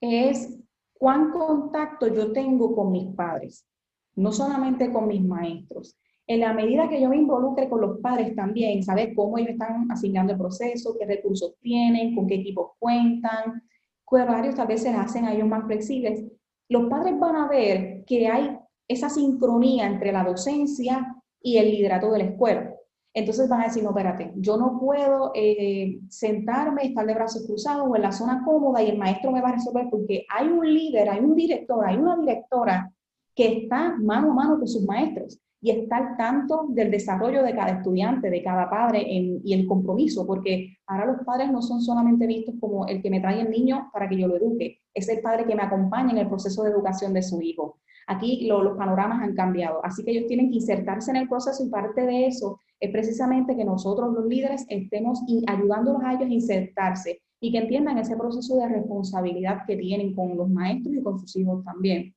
es 0.00 0.58
cuán 0.94 1.30
contacto 1.30 2.08
yo 2.08 2.32
tengo 2.32 2.74
con 2.74 2.92
mis 2.92 3.14
padres, 3.14 3.66
no 4.14 4.32
solamente 4.32 4.92
con 4.92 5.08
mis 5.08 5.22
maestros. 5.22 5.96
En 6.26 6.40
la 6.40 6.52
medida 6.52 6.88
que 6.88 7.00
yo 7.00 7.08
me 7.08 7.16
involucre 7.16 7.68
con 7.68 7.80
los 7.80 8.00
padres 8.00 8.34
también, 8.34 8.82
saber 8.82 9.14
cómo 9.14 9.38
ellos 9.38 9.50
están 9.50 9.90
asignando 9.90 10.32
el 10.32 10.38
proceso, 10.38 10.96
qué 10.98 11.06
recursos 11.06 11.54
tienen, 11.60 12.14
con 12.16 12.26
qué 12.26 12.34
equipos 12.36 12.72
cuentan, 12.78 13.62
qué 14.08 14.16
horarios 14.16 14.56
tal 14.56 14.66
vez 14.66 14.82
se 14.82 14.90
hacen 14.90 15.24
a 15.24 15.34
ellos 15.34 15.48
más 15.48 15.64
flexibles, 15.66 16.24
los 16.68 16.88
padres 16.88 17.18
van 17.18 17.36
a 17.36 17.48
ver 17.48 18.04
que 18.06 18.26
hay 18.26 18.58
esa 18.88 19.08
sincronía 19.08 19.86
entre 19.86 20.12
la 20.12 20.24
docencia 20.24 21.16
y 21.40 21.58
el 21.58 21.70
liderato 21.70 22.10
de 22.10 22.18
la 22.18 22.24
escuela. 22.24 22.75
Entonces 23.16 23.48
van 23.48 23.62
a 23.62 23.64
decir, 23.64 23.82
no, 23.82 23.88
espérate, 23.88 24.30
yo 24.36 24.58
no 24.58 24.78
puedo 24.78 25.32
eh, 25.34 26.00
sentarme, 26.10 26.84
estar 26.84 27.06
de 27.06 27.14
brazos 27.14 27.46
cruzados 27.46 27.88
o 27.88 27.96
en 27.96 28.02
la 28.02 28.12
zona 28.12 28.42
cómoda 28.44 28.82
y 28.82 28.90
el 28.90 28.98
maestro 28.98 29.32
me 29.32 29.40
va 29.40 29.48
a 29.48 29.52
resolver 29.52 29.86
porque 29.90 30.26
hay 30.28 30.48
un 30.48 30.70
líder, 30.70 31.08
hay 31.08 31.20
un 31.20 31.34
director, 31.34 31.82
hay 31.82 31.96
una 31.96 32.18
directora 32.18 32.92
que 33.34 33.62
está 33.62 33.96
mano 33.96 34.32
a 34.32 34.34
mano 34.34 34.58
con 34.58 34.68
sus 34.68 34.84
maestros 34.84 35.40
y 35.62 35.70
está 35.70 35.96
al 35.96 36.16
tanto 36.18 36.66
del 36.68 36.90
desarrollo 36.90 37.42
de 37.42 37.54
cada 37.54 37.78
estudiante, 37.78 38.28
de 38.28 38.42
cada 38.42 38.68
padre 38.68 39.02
y 39.08 39.54
el 39.54 39.66
compromiso, 39.66 40.26
porque 40.26 40.76
ahora 40.86 41.06
los 41.06 41.24
padres 41.24 41.50
no 41.50 41.62
son 41.62 41.80
solamente 41.80 42.26
vistos 42.26 42.56
como 42.60 42.86
el 42.86 43.00
que 43.00 43.08
me 43.08 43.20
trae 43.20 43.40
el 43.40 43.48
niño 43.48 43.88
para 43.94 44.10
que 44.10 44.18
yo 44.18 44.28
lo 44.28 44.36
eduque, 44.36 44.82
es 44.92 45.08
el 45.08 45.22
padre 45.22 45.46
que 45.46 45.54
me 45.54 45.62
acompaña 45.62 46.10
en 46.10 46.18
el 46.18 46.28
proceso 46.28 46.62
de 46.64 46.70
educación 46.70 47.14
de 47.14 47.22
su 47.22 47.40
hijo. 47.40 47.78
Aquí 48.08 48.46
los 48.46 48.76
panoramas 48.76 49.22
han 49.22 49.34
cambiado, 49.34 49.82
así 49.82 50.04
que 50.04 50.10
ellos 50.10 50.26
tienen 50.26 50.50
que 50.50 50.56
insertarse 50.56 51.10
en 51.12 51.16
el 51.16 51.28
proceso 51.30 51.64
y 51.64 51.70
parte 51.70 52.02
de 52.02 52.26
eso 52.26 52.60
es 52.80 52.90
precisamente 52.90 53.56
que 53.56 53.64
nosotros 53.64 54.12
los 54.12 54.26
líderes 54.26 54.66
estemos 54.68 55.20
ayudándolos 55.46 56.02
a 56.02 56.12
ellos 56.12 56.28
a 56.28 56.32
insertarse 56.32 57.22
y 57.40 57.52
que 57.52 57.58
entiendan 57.58 57.98
ese 57.98 58.16
proceso 58.16 58.56
de 58.56 58.68
responsabilidad 58.68 59.62
que 59.66 59.76
tienen 59.76 60.14
con 60.14 60.36
los 60.36 60.48
maestros 60.48 60.94
y 60.94 61.02
con 61.02 61.18
sus 61.18 61.36
hijos 61.36 61.64
también. 61.64 62.14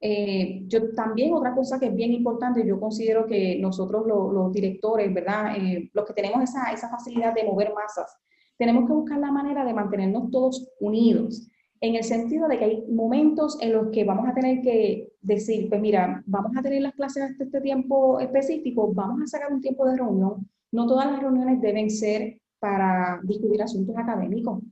Eh, 0.00 0.62
yo 0.66 0.94
también 0.94 1.32
otra 1.32 1.54
cosa 1.54 1.80
que 1.80 1.86
es 1.86 1.94
bien 1.94 2.12
importante, 2.12 2.66
yo 2.66 2.78
considero 2.78 3.26
que 3.26 3.58
nosotros 3.58 4.06
los 4.06 4.52
directores, 4.52 5.12
¿verdad? 5.12 5.56
Eh, 5.56 5.90
los 5.92 6.04
que 6.04 6.12
tenemos 6.12 6.42
esa, 6.42 6.70
esa 6.72 6.90
facilidad 6.90 7.34
de 7.34 7.44
mover 7.44 7.72
masas, 7.72 8.14
tenemos 8.58 8.86
que 8.86 8.92
buscar 8.92 9.18
la 9.18 9.32
manera 9.32 9.64
de 9.64 9.74
mantenernos 9.74 10.30
todos 10.30 10.68
unidos 10.80 11.48
en 11.80 11.94
el 11.94 12.04
sentido 12.04 12.48
de 12.48 12.58
que 12.58 12.64
hay 12.64 12.84
momentos 12.90 13.58
en 13.60 13.72
los 13.72 13.88
que 13.90 14.04
vamos 14.04 14.28
a 14.28 14.34
tener 14.34 14.62
que 14.62 15.12
decir, 15.20 15.68
pues 15.68 15.80
mira, 15.80 16.22
vamos 16.26 16.52
a 16.56 16.62
tener 16.62 16.82
las 16.82 16.94
clases 16.94 17.24
hasta 17.24 17.44
este 17.44 17.60
tiempo 17.60 18.18
específico, 18.20 18.92
vamos 18.92 19.22
a 19.22 19.26
sacar 19.26 19.52
un 19.52 19.60
tiempo 19.60 19.86
de 19.86 19.96
reunión. 19.96 20.48
No 20.72 20.86
todas 20.86 21.10
las 21.10 21.20
reuniones 21.20 21.60
deben 21.60 21.90
ser 21.90 22.40
para 22.58 23.20
discutir 23.22 23.62
asuntos 23.62 23.96
académicos, 23.96 24.62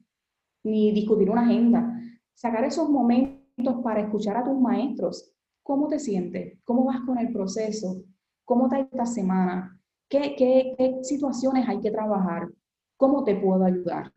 ni 0.64 0.92
discutir 0.92 1.30
una 1.30 1.42
agenda. 1.42 2.00
Sacar 2.34 2.64
esos 2.64 2.88
momentos 2.88 3.76
para 3.82 4.00
escuchar 4.00 4.36
a 4.36 4.44
tus 4.44 4.58
maestros. 4.58 5.30
¿Cómo 5.62 5.88
te 5.88 5.98
sientes? 5.98 6.58
¿Cómo 6.64 6.84
vas 6.84 7.00
con 7.06 7.18
el 7.18 7.32
proceso? 7.32 8.02
¿Cómo 8.44 8.68
te 8.68 8.76
ha 8.76 8.80
esta 8.80 9.06
semana? 9.06 9.80
¿Qué, 10.08 10.34
qué, 10.36 10.74
qué 10.76 10.98
situaciones 11.02 11.68
hay 11.68 11.80
que 11.80 11.90
trabajar? 11.90 12.48
¿Cómo 12.96 13.24
te 13.24 13.36
puedo 13.36 13.64
ayudar? 13.64 14.12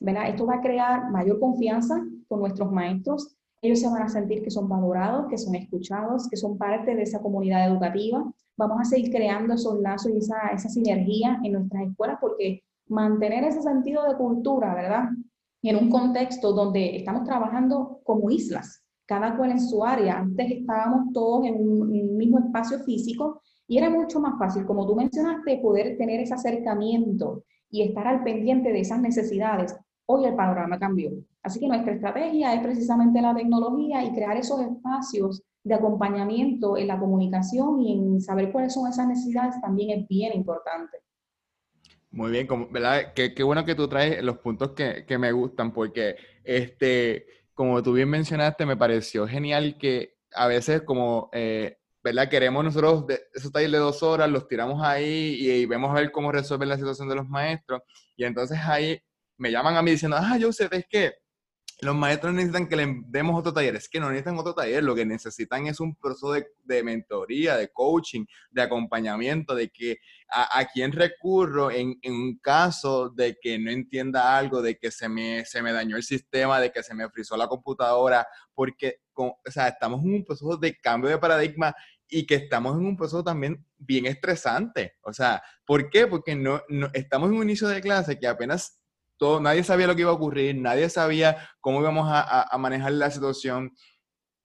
Esto 0.00 0.46
va 0.46 0.56
a 0.56 0.60
crear 0.60 1.10
mayor 1.10 1.40
confianza 1.40 2.00
con 2.28 2.40
nuestros 2.40 2.70
maestros. 2.70 3.36
Ellos 3.60 3.80
se 3.80 3.88
van 3.88 4.02
a 4.02 4.08
sentir 4.08 4.42
que 4.42 4.50
son 4.50 4.68
valorados, 4.68 5.26
que 5.28 5.38
son 5.38 5.54
escuchados, 5.56 6.28
que 6.28 6.36
son 6.36 6.56
parte 6.56 6.94
de 6.94 7.02
esa 7.02 7.20
comunidad 7.20 7.66
educativa. 7.68 8.24
Vamos 8.56 8.80
a 8.80 8.84
seguir 8.84 9.10
creando 9.10 9.54
esos 9.54 9.80
lazos 9.80 10.12
y 10.12 10.18
esa, 10.18 10.48
esa 10.54 10.68
sinergia 10.68 11.40
en 11.42 11.52
nuestras 11.52 11.88
escuelas 11.88 12.18
porque 12.20 12.62
mantener 12.86 13.44
ese 13.44 13.62
sentido 13.62 14.08
de 14.08 14.16
cultura, 14.16 14.74
¿verdad? 14.74 15.08
En 15.62 15.76
un 15.76 15.90
contexto 15.90 16.52
donde 16.52 16.96
estamos 16.96 17.24
trabajando 17.24 18.00
como 18.04 18.30
islas, 18.30 18.84
cada 19.06 19.36
cual 19.36 19.50
en 19.50 19.60
su 19.60 19.84
área. 19.84 20.18
Antes 20.18 20.50
estábamos 20.50 21.12
todos 21.12 21.44
en 21.46 21.56
un 21.56 22.16
mismo 22.16 22.38
espacio 22.38 22.78
físico 22.84 23.42
y 23.66 23.78
era 23.78 23.90
mucho 23.90 24.20
más 24.20 24.38
fácil, 24.38 24.64
como 24.64 24.86
tú 24.86 24.94
mencionaste, 24.94 25.58
poder 25.58 25.98
tener 25.98 26.20
ese 26.20 26.34
acercamiento 26.34 27.44
y 27.70 27.82
estar 27.82 28.06
al 28.06 28.22
pendiente 28.22 28.72
de 28.72 28.80
esas 28.80 29.00
necesidades 29.00 29.76
hoy 30.10 30.24
el 30.24 30.34
panorama 30.34 30.78
cambió. 30.78 31.10
Así 31.42 31.60
que 31.60 31.68
nuestra 31.68 31.92
estrategia 31.92 32.54
es 32.54 32.62
precisamente 32.62 33.20
la 33.20 33.34
tecnología 33.34 34.02
y 34.04 34.12
crear 34.12 34.36
esos 34.36 34.60
espacios 34.60 35.42
de 35.62 35.74
acompañamiento 35.74 36.78
en 36.78 36.86
la 36.86 36.98
comunicación 36.98 37.80
y 37.82 37.92
en 37.92 38.20
saber 38.20 38.50
cuáles 38.50 38.72
son 38.72 38.88
esas 38.88 39.06
necesidades 39.06 39.60
también 39.60 39.98
es 39.98 40.08
bien 40.08 40.32
importante. 40.34 40.98
Muy 42.10 42.30
bien, 42.30 42.46
como, 42.46 42.68
¿verdad? 42.70 43.12
Qué, 43.14 43.34
qué, 43.34 43.42
bueno 43.42 43.66
que 43.66 43.74
tú 43.74 43.86
traes 43.86 44.22
los 44.22 44.38
puntos 44.38 44.72
que, 44.72 45.04
que, 45.04 45.18
me 45.18 45.30
gustan, 45.30 45.72
porque, 45.74 46.16
este, 46.42 47.26
como 47.52 47.82
tú 47.82 47.92
bien 47.92 48.08
mencionaste, 48.08 48.64
me 48.64 48.78
pareció 48.78 49.28
genial 49.28 49.76
que 49.78 50.16
a 50.32 50.46
veces 50.46 50.82
como, 50.82 51.28
eh, 51.34 51.76
¿verdad? 52.02 52.30
Queremos 52.30 52.64
nosotros 52.64 53.06
de, 53.06 53.20
esos 53.34 53.52
talleres 53.52 53.72
de 53.72 53.78
dos 53.78 54.02
horas, 54.02 54.30
los 54.30 54.48
tiramos 54.48 54.82
ahí 54.82 55.36
y, 55.38 55.50
y, 55.50 55.66
vemos 55.66 55.90
a 55.90 56.00
ver 56.00 56.10
cómo 56.10 56.32
resuelven 56.32 56.70
la 56.70 56.78
situación 56.78 57.10
de 57.10 57.16
los 57.16 57.28
maestros, 57.28 57.82
y 58.16 58.24
entonces 58.24 58.58
ahí 58.58 58.98
me 59.38 59.50
llaman 59.50 59.76
a 59.76 59.82
mí 59.82 59.92
diciendo, 59.92 60.16
ah, 60.18 60.36
Joseph, 60.40 60.72
es 60.72 60.86
que 60.88 61.14
los 61.80 61.94
maestros 61.94 62.34
necesitan 62.34 62.66
que 62.66 62.76
le 62.76 63.02
demos 63.06 63.38
otro 63.38 63.52
taller. 63.52 63.76
Es 63.76 63.88
que 63.88 64.00
no 64.00 64.08
necesitan 64.08 64.36
otro 64.36 64.52
taller, 64.52 64.82
lo 64.82 64.94
que 64.94 65.06
necesitan 65.06 65.66
es 65.68 65.78
un 65.78 65.94
proceso 65.94 66.32
de, 66.32 66.48
de 66.64 66.82
mentoría, 66.82 67.56
de 67.56 67.68
coaching, 67.68 68.24
de 68.50 68.62
acompañamiento, 68.62 69.54
de 69.54 69.68
que 69.68 69.98
a, 70.28 70.58
a 70.58 70.66
quién 70.66 70.90
recurro 70.90 71.70
en, 71.70 71.96
en, 72.02 72.14
un 72.14 72.38
caso 72.38 73.10
de 73.10 73.38
que 73.40 73.58
no 73.58 73.70
entienda 73.70 74.36
algo, 74.36 74.60
de 74.60 74.76
que 74.76 74.90
se 74.90 75.08
me, 75.08 75.44
se 75.44 75.62
me 75.62 75.72
dañó 75.72 75.96
el 75.96 76.02
sistema, 76.02 76.60
de 76.60 76.72
que 76.72 76.82
se 76.82 76.94
me 76.94 77.08
frizó 77.10 77.36
la 77.36 77.46
computadora, 77.46 78.26
porque 78.54 79.00
o 79.14 79.36
sea, 79.46 79.68
estamos 79.68 80.02
en 80.04 80.14
un 80.14 80.24
proceso 80.24 80.56
de 80.56 80.76
cambio 80.78 81.10
de 81.10 81.18
paradigma 81.18 81.74
y 82.08 82.26
que 82.26 82.36
estamos 82.36 82.76
en 82.76 82.86
un 82.86 82.96
proceso 82.96 83.22
también 83.22 83.64
bien 83.76 84.06
estresante. 84.06 84.94
O 85.02 85.12
sea, 85.12 85.42
¿por 85.64 85.90
qué? 85.90 86.06
Porque 86.06 86.34
no, 86.34 86.62
no 86.68 86.88
estamos 86.92 87.30
en 87.30 87.36
un 87.36 87.42
inicio 87.42 87.68
de 87.68 87.80
clase 87.80 88.18
que 88.18 88.26
apenas 88.26 88.77
todo, 89.18 89.40
nadie 89.40 89.64
sabía 89.64 89.86
lo 89.86 89.94
que 89.94 90.02
iba 90.02 90.10
a 90.10 90.14
ocurrir, 90.14 90.56
nadie 90.56 90.88
sabía 90.88 91.48
cómo 91.60 91.80
íbamos 91.80 92.08
a, 92.10 92.48
manejar 92.58 92.92
la 92.92 93.10
situación. 93.10 93.72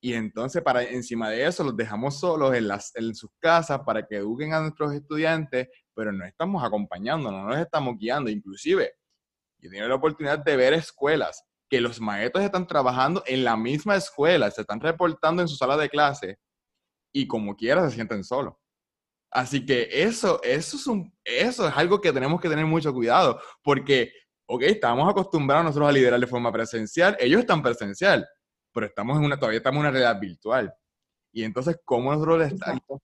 Y 0.02 0.14
entonces, 0.14 0.62
para 0.62 0.84
encima 0.84 1.30
de 1.30 1.46
eso, 1.46 1.64
los 1.64 1.78
dejamos 1.78 2.20
solos 2.20 2.54
en, 2.56 2.68
las, 2.68 2.94
en 2.96 3.16
sus 3.16 3.32
casas 3.40 3.82
para 3.86 4.06
que 4.06 4.18
eduquen 4.18 4.54
a 4.54 4.60
nuestros 4.60 4.94
estudiantes, 4.94 5.70
pero 5.96 6.12
no 6.12 6.26
estamos 6.26 6.64
acompañando, 6.64 7.32
no 7.32 7.46
nos 7.46 7.58
estamos 7.58 7.96
guiando. 7.98 8.30
Inclusive, 8.30 8.94
yo 9.60 9.70
tengo 9.70 9.88
la 9.88 9.96
oportunidad 9.96 10.40
de 10.40 10.58
ver 10.58 10.74
escuelas 10.74 11.46
que 11.70 11.80
los 11.80 12.02
maestros 12.02 12.44
están 12.44 12.68
trabajando 12.68 13.24
en 13.26 13.44
la 13.44 13.56
misma 13.56 13.96
escuela, 13.96 14.52
se 14.52 14.62
están 14.62 14.82
reportando 14.82 15.42
en 15.42 15.48
su 15.48 15.56
sala 15.56 15.78
de 15.78 15.90
clase 15.90 16.38
y 17.14 17.28
como 17.28 17.56
quiera 17.56 17.88
se 17.90 17.96
sienten 17.96 18.24
solos. 18.24 18.56
Así 19.32 19.66
que 19.66 19.90
eso, 19.92 20.40
eso, 20.44 20.78
es 20.78 20.86
un, 20.86 21.12
eso 21.24 21.68
es 21.68 21.74
algo 21.76 22.00
que 22.00 22.14
tenemos 22.14 22.40
que 22.40 22.50
tener 22.50 22.68
mucho 22.68 22.94
cuidado, 22.94 23.42
porque 23.64 24.14
ok, 24.46 24.64
estamos 24.64 25.10
acostumbrados 25.10 25.66
nosotros 25.66 25.90
a 25.90 25.92
liderar 25.92 26.20
de 26.20 26.28
forma 26.28 26.52
presencial, 26.52 27.16
ellos 27.20 27.42
están 27.42 27.62
presencial, 27.62 28.28
pero 28.74 28.88
estamos 28.88 29.18
en 29.18 29.26
una, 29.26 29.38
todavía 29.38 29.58
estamos 29.58 29.78
en 29.78 29.82
una 29.82 29.92
realidad 29.92 30.20
virtual. 30.20 30.74
Y 31.36 31.44
entonces, 31.44 31.80
¿cómo 31.84 32.12
nosotros 32.14 32.40
les 32.40 32.54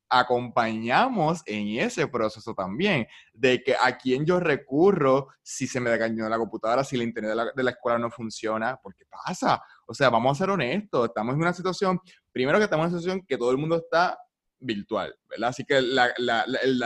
acompañamos 0.07 1.41
en 1.47 1.79
ese 1.79 2.07
proceso 2.07 2.53
también? 2.53 3.07
De 3.33 3.63
que 3.63 3.73
a 3.73 3.97
quién 3.97 4.23
yo 4.23 4.39
recurro 4.39 5.29
si 5.41 5.65
se 5.65 5.79
me 5.79 5.97
dañó 5.97 6.29
la 6.29 6.37
computadora, 6.37 6.83
si 6.83 6.95
el 6.95 7.01
internet 7.01 7.31
de 7.31 7.35
la, 7.35 7.51
de 7.55 7.63
la, 7.63 7.71
escuela 7.71 7.97
no 7.97 8.11
funciona, 8.11 8.79
porque 8.83 9.05
pasa. 9.09 9.59
O 9.87 9.95
sea, 9.95 10.11
vamos 10.11 10.37
a 10.37 10.43
ser 10.43 10.51
honestos, 10.51 11.07
estamos 11.07 11.33
en 11.33 11.41
una 11.41 11.53
situación, 11.53 11.99
primero 12.31 12.59
que 12.59 12.65
estamos 12.65 12.85
en 12.85 12.91
una 12.91 12.99
situación 12.99 13.25
que 13.27 13.37
todo 13.37 13.49
el 13.49 13.57
mundo 13.57 13.77
está 13.77 14.15
virtual, 14.59 15.15
¿verdad? 15.27 15.49
Así 15.49 15.65
que 15.65 15.81
la, 15.81 16.13
la, 16.19 16.45
el, 16.61 16.83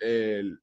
el, 0.00 0.60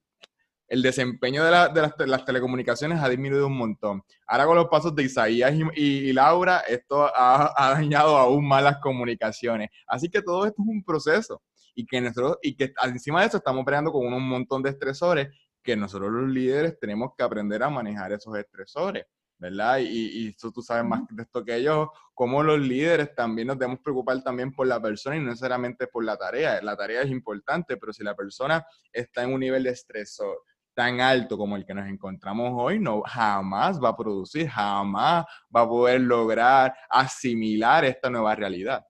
el 0.74 0.82
desempeño 0.82 1.46
de, 1.46 1.52
la, 1.52 1.70
de, 1.70 1.82
las, 1.84 1.96
de, 1.96 2.08
las, 2.08 2.26
telecomunicaciones 2.26 3.00
ha 3.00 3.08
disminuido 3.08 3.46
un 3.46 3.56
montón. 3.56 4.02
Ahora 4.26 4.48
con 4.48 4.56
los 4.56 4.70
pasos 4.70 4.96
de 4.96 5.04
Isaías 5.04 5.54
y, 5.54 5.62
y, 5.76 6.10
y 6.10 6.14
Laura, 6.14 6.62
esto 6.62 7.06
ha, 7.16 7.54
ha, 7.56 7.74
dañado 7.76 8.18
aún 8.18 8.48
más 8.48 8.64
las 8.64 8.80
comunicaciones. 8.80 9.70
Así 9.86 10.10
que 10.10 10.24
todo 10.24 10.48
esto 10.48 10.64
es 10.64 10.68
un 10.68 10.84
proceso 10.84 11.44
y 11.76 11.86
que 11.86 12.02
nosotros, 12.02 12.40
y 12.42 12.56
que 12.56 12.74
encima 12.86 13.22
de 13.22 13.28
eso 13.28 13.38
estamos 13.38 13.64
peleando 13.64 13.92
con 13.92 14.12
un 14.12 14.28
montón 14.28 14.64
de 14.64 14.72
estresores 14.72 15.28
que 15.62 15.76
nosotros 15.76 16.12
los 16.12 16.28
líderes 16.28 16.80
tenemos 16.80 17.12
que 17.16 17.24
aprender 17.24 17.62
a 17.62 17.70
manejar 17.70 18.12
esos 18.12 18.36
estresores. 18.36 19.06
¿verdad? 19.38 19.78
Y, 19.80 20.28
y 20.28 20.34
tú, 20.34 20.52
tú, 20.52 20.62
sabes 20.62 20.86
más 20.86 21.02
de 21.10 21.22
esto 21.22 21.44
que 21.44 21.62
yo, 21.62 21.92
como 22.14 22.42
los 22.42 22.60
líderes 22.60 23.14
también 23.14 23.50
nos 23.50 23.60
debemos 23.60 23.82
preocupar 23.82 24.24
también 24.24 24.54
por 24.54 24.66
la 24.66 24.82
persona 24.82 25.18
y 25.18 25.20
no 25.20 25.28
necesariamente 25.28 25.86
por 25.86 26.04
la 26.04 26.18
tarea. 26.18 26.62
La 26.62 26.78
tarea 26.78 27.02
es 27.02 27.12
importante, 27.12 27.76
pero 27.78 27.92
si 27.92 28.04
la 28.04 28.16
persona 28.16 28.66
está 28.92 29.24
en 29.24 29.34
un 29.34 29.42
nivel 29.42 29.64
de 29.64 29.72
estresor, 29.72 30.38
tan 30.74 31.00
alto 31.02 31.38
como 31.38 31.56
el 31.56 31.66
que 31.66 31.74
nos 31.74 31.88
encontramos 31.88 32.52
hoy, 32.56 32.80
no 32.80 33.02
jamás 33.02 33.82
va 33.82 33.90
a 33.90 33.98
producir, 33.98 34.48
jamás 34.48 35.26
va 35.56 35.62
a 35.62 35.70
poder 35.70 36.02
lograr 36.02 36.74
asimilar 36.90 37.86
esta 37.86 38.10
nueva 38.10 38.36
realidad. 38.36 38.84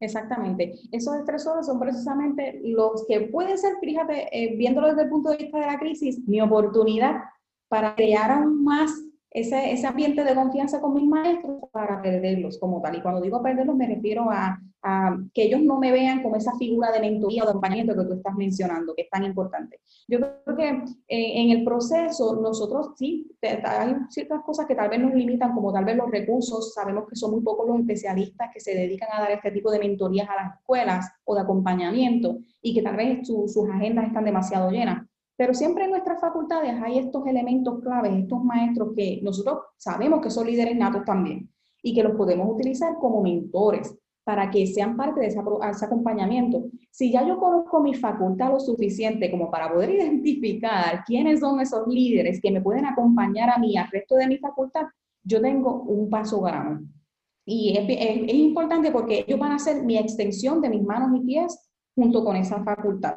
Exactamente. 0.00 0.74
Esos 0.90 1.14
estresores 1.16 1.66
son 1.66 1.78
precisamente 1.78 2.60
los 2.64 3.04
que 3.06 3.20
pueden 3.20 3.56
ser, 3.56 3.74
fíjate, 3.80 4.28
eh, 4.32 4.56
viéndolo 4.56 4.88
desde 4.88 5.02
el 5.02 5.08
punto 5.08 5.30
de 5.30 5.36
vista 5.36 5.60
de 5.60 5.66
la 5.66 5.78
crisis, 5.78 6.26
mi 6.26 6.40
oportunidad 6.40 7.22
para 7.68 7.94
crear 7.94 8.32
aún 8.32 8.64
más 8.64 8.90
ese, 9.32 9.72
ese 9.72 9.86
ambiente 9.86 10.24
de 10.24 10.34
confianza 10.34 10.80
con 10.80 10.94
mis 10.94 11.06
maestros 11.06 11.62
para 11.72 12.02
perderlos 12.02 12.58
como 12.58 12.82
tal. 12.82 12.96
Y 12.96 13.00
cuando 13.00 13.20
digo 13.20 13.42
perderlos 13.42 13.76
me 13.76 13.86
refiero 13.86 14.30
a, 14.30 14.60
a, 14.82 15.16
que 15.32 15.44
ellos 15.44 15.62
no 15.62 15.78
me 15.78 15.90
vean 15.90 16.22
como 16.22 16.36
esa 16.36 16.54
figura 16.58 16.92
de 16.92 17.00
mentoría 17.00 17.42
o 17.42 17.46
de 17.46 17.50
acompañamiento 17.50 17.96
que 17.96 18.04
tú 18.04 18.12
estás 18.12 18.34
mencionando, 18.34 18.94
que 18.94 19.02
es 19.02 19.10
tan 19.10 19.24
importante. 19.24 19.80
Yo 20.06 20.18
creo 20.20 20.56
que 20.56 20.68
eh, 21.08 21.40
en 21.40 21.50
el 21.50 21.64
proceso 21.64 22.38
nosotros 22.42 22.90
sí, 22.96 23.30
hay 23.40 23.96
ciertas 24.10 24.42
cosas 24.42 24.66
que 24.66 24.74
tal 24.74 24.90
vez 24.90 25.00
nos 25.00 25.14
limitan, 25.14 25.54
como 25.54 25.72
tal 25.72 25.86
vez 25.86 25.96
los 25.96 26.10
recursos. 26.10 26.74
Sabemos 26.74 27.08
que 27.08 27.16
son 27.16 27.30
muy 27.30 27.40
pocos 27.40 27.66
los 27.66 27.80
especialistas 27.80 28.50
que 28.52 28.60
se 28.60 28.74
dedican 28.74 29.08
a 29.12 29.20
dar 29.20 29.30
este 29.30 29.50
tipo 29.50 29.70
de 29.70 29.78
mentorías 29.78 30.28
a 30.28 30.42
las 30.42 30.54
escuelas 30.58 31.10
o 31.24 31.34
de 31.34 31.40
acompañamiento 31.40 32.36
y 32.60 32.74
que 32.74 32.82
tal 32.82 32.96
vez 32.96 33.26
sus 33.26 33.56
agendas 33.70 34.08
están 34.08 34.26
demasiado 34.26 34.70
llenas. 34.70 35.06
Pero 35.42 35.54
siempre 35.54 35.86
en 35.86 35.90
nuestras 35.90 36.20
facultades 36.20 36.80
hay 36.80 36.98
estos 36.98 37.26
elementos 37.26 37.80
claves, 37.80 38.12
estos 38.12 38.44
maestros 38.44 38.90
que 38.94 39.18
nosotros 39.24 39.58
sabemos 39.76 40.20
que 40.20 40.30
son 40.30 40.46
líderes 40.46 40.76
natos 40.76 41.04
también 41.04 41.50
y 41.82 41.92
que 41.92 42.04
los 42.04 42.14
podemos 42.14 42.48
utilizar 42.48 42.94
como 43.00 43.20
mentores 43.20 43.92
para 44.22 44.48
que 44.52 44.64
sean 44.68 44.96
parte 44.96 45.18
de 45.18 45.26
ese, 45.26 45.40
acompañamiento. 45.84 46.66
Si 46.92 47.10
ya 47.10 47.26
yo 47.26 47.38
conozco 47.38 47.80
mi 47.80 47.92
facultad 47.92 48.52
lo 48.52 48.60
suficiente 48.60 49.32
como 49.32 49.50
para 49.50 49.72
poder 49.72 49.90
identificar 49.96 51.02
quiénes 51.04 51.40
son 51.40 51.58
esos 51.58 51.88
líderes 51.88 52.40
que 52.40 52.52
me 52.52 52.60
pueden 52.60 52.86
acompañar 52.86 53.50
a 53.50 53.58
mí, 53.58 53.76
al 53.76 53.90
resto 53.90 54.14
de 54.14 54.28
mi 54.28 54.38
facultad, 54.38 54.86
yo 55.24 55.40
tengo 55.40 55.82
un 55.82 56.08
paso 56.08 56.40
grande. 56.40 56.86
Y 57.44 57.76
es, 57.76 57.84
es 57.88 58.34
importante 58.36 58.92
porque 58.92 59.24
ellos 59.26 59.40
van 59.40 59.50
a 59.50 59.58
ser 59.58 59.82
mi 59.82 59.98
extensión 59.98 60.60
de 60.60 60.68
mis 60.68 60.84
manos 60.84 61.18
y 61.20 61.26
pies 61.26 61.68
junto 61.96 62.24
con 62.24 62.36
esa 62.36 62.62
facultad 62.62 63.16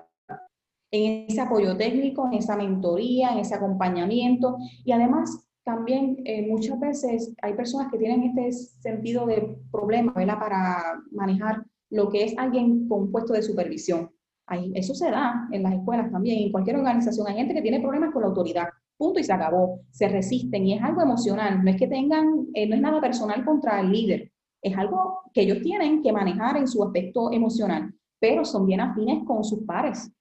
en 0.95 1.25
ese 1.27 1.41
apoyo 1.41 1.75
técnico, 1.75 2.27
en 2.27 2.39
esa 2.39 2.55
mentoría, 2.55 3.29
en 3.29 3.39
ese 3.39 3.55
acompañamiento 3.55 4.57
y 4.83 4.91
además 4.91 5.45
también 5.63 6.21
eh, 6.25 6.47
muchas 6.47 6.79
veces 6.79 7.33
hay 7.41 7.53
personas 7.53 7.91
que 7.91 7.97
tienen 7.97 8.23
este 8.23 8.51
sentido 8.51 9.25
de 9.25 9.57
problema 9.71 10.13
¿verdad? 10.15 10.39
para 10.39 11.01
manejar 11.11 11.65
lo 11.89 12.09
que 12.09 12.23
es 12.23 12.37
alguien 12.37 12.87
con 12.87 13.11
puesto 13.11 13.33
de 13.33 13.41
supervisión. 13.41 14.11
Ahí, 14.47 14.71
eso 14.75 14.93
se 14.93 15.09
da 15.09 15.47
en 15.51 15.63
las 15.63 15.73
escuelas 15.73 16.11
también, 16.11 16.43
en 16.43 16.51
cualquier 16.51 16.77
organización. 16.77 17.27
Hay 17.27 17.35
gente 17.35 17.55
que 17.55 17.63
tiene 17.63 17.79
problemas 17.79 18.11
con 18.13 18.21
la 18.21 18.27
autoridad, 18.27 18.67
punto 18.95 19.19
y 19.19 19.23
se 19.23 19.33
acabó. 19.33 19.79
Se 19.89 20.07
resisten 20.07 20.67
y 20.67 20.73
es 20.75 20.83
algo 20.83 21.01
emocional. 21.01 21.63
No 21.63 21.71
es 21.71 21.77
que 21.77 21.87
tengan, 21.87 22.47
eh, 22.53 22.67
no 22.67 22.75
es 22.75 22.81
nada 22.81 23.01
personal 23.01 23.43
contra 23.43 23.81
el 23.81 23.91
líder, 23.91 24.31
es 24.61 24.75
algo 24.77 25.21
que 25.33 25.41
ellos 25.41 25.61
tienen 25.61 26.01
que 26.01 26.11
manejar 26.11 26.57
en 26.57 26.67
su 26.67 26.83
aspecto 26.83 27.31
emocional, 27.31 27.93
pero 28.19 28.43
son 28.43 28.65
bien 28.65 28.81
afines 28.81 29.23
con 29.25 29.43
sus 29.43 29.63
pares. 29.63 30.11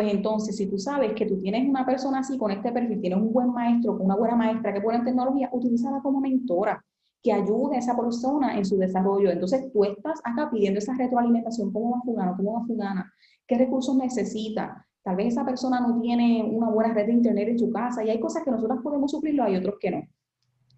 Pues 0.00 0.14
entonces, 0.14 0.56
si 0.56 0.66
tú 0.66 0.78
sabes 0.78 1.12
que 1.12 1.26
tú 1.26 1.38
tienes 1.42 1.68
una 1.68 1.84
persona 1.84 2.20
así 2.20 2.38
con 2.38 2.50
este 2.50 2.72
perfil, 2.72 3.02
tienes 3.02 3.18
un 3.18 3.34
buen 3.34 3.52
maestro, 3.52 3.98
una 4.00 4.16
buena 4.16 4.34
maestra 4.34 4.72
que 4.72 4.80
pone 4.80 4.96
en 4.96 5.04
tecnología, 5.04 5.50
utilízala 5.52 6.00
como 6.00 6.22
mentora, 6.22 6.82
que 7.22 7.30
ayude 7.34 7.76
a 7.76 7.80
esa 7.80 7.94
persona 7.94 8.56
en 8.56 8.64
su 8.64 8.78
desarrollo. 8.78 9.30
Entonces, 9.30 9.70
tú 9.70 9.84
estás 9.84 10.18
acá 10.24 10.48
pidiendo 10.50 10.78
esa 10.78 10.94
retroalimentación, 10.94 11.70
¿cómo 11.70 11.90
va 11.90 12.00
fulano? 12.00 12.34
¿Cómo 12.34 12.54
va 12.54 12.66
fulana? 12.66 13.12
¿Qué 13.46 13.58
recursos 13.58 13.94
necesita? 13.94 14.86
Tal 15.02 15.16
vez 15.16 15.34
esa 15.34 15.44
persona 15.44 15.80
no 15.80 16.00
tiene 16.00 16.48
una 16.50 16.70
buena 16.70 16.94
red 16.94 17.04
de 17.04 17.12
internet 17.12 17.48
en 17.48 17.58
su 17.58 17.70
casa 17.70 18.02
y 18.02 18.08
hay 18.08 18.20
cosas 18.20 18.42
que 18.42 18.50
nosotros 18.50 18.78
podemos 18.82 19.10
suplirlo, 19.10 19.44
hay 19.44 19.56
otros 19.56 19.74
que 19.78 19.90
no. 19.90 20.02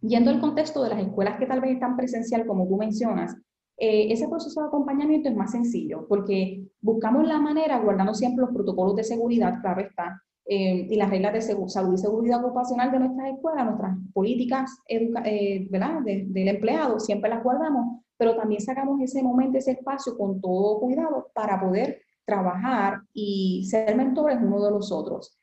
Yendo 0.01 0.33
al 0.33 0.41
contexto 0.41 0.83
de 0.83 0.89
las 0.89 0.99
escuelas 0.99 1.39
que 1.39 1.47
tal 1.47 1.61
vez 1.61 1.75
están 1.75 1.97
presencial, 1.97 2.45
como 2.45 2.67
tú 2.67 2.77
mencionas, 2.77 3.37
eh, 3.85 4.12
ese 4.12 4.29
proceso 4.29 4.61
de 4.61 4.68
acompañamiento 4.68 5.29
es 5.29 5.35
más 5.35 5.51
sencillo 5.51 6.07
porque 6.09 6.68
buscamos 6.81 7.27
la 7.27 7.40
manera, 7.40 7.81
guardando 7.81 8.14
siempre 8.14 8.45
los 8.45 8.55
protocolos 8.55 8.95
de 8.95 9.03
seguridad, 9.03 9.61
claro 9.61 9.81
está, 9.81 10.23
eh, 10.47 10.87
y 10.88 10.95
las 10.95 11.11
reglas 11.11 11.33
de 11.33 11.68
salud 11.68 11.95
y 11.95 11.99
seguridad 11.99 12.45
ocupacional 12.45 12.92
de 12.92 13.01
nuestras 13.01 13.35
escuelas, 13.35 13.64
nuestras 13.64 13.97
políticas 14.14 14.71
eh, 14.87 15.66
¿verdad? 15.68 16.01
del 16.05 16.47
empleado, 16.47 17.01
siempre 17.01 17.29
las 17.29 17.42
guardamos, 17.42 18.05
pero 18.16 18.37
también 18.37 18.61
sacamos 18.61 19.01
ese 19.01 19.21
momento, 19.21 19.59
ese 19.59 19.73
espacio 19.73 20.16
con 20.16 20.40
todo 20.40 20.79
cuidado 20.79 21.33
para 21.35 21.61
poder 21.61 22.03
trabajar 22.25 23.01
y 23.12 23.66
ser 23.68 23.97
mentores 23.97 24.38
uno 24.40 24.64
de 24.64 24.71
los 24.71 24.92
otros. 24.92 25.37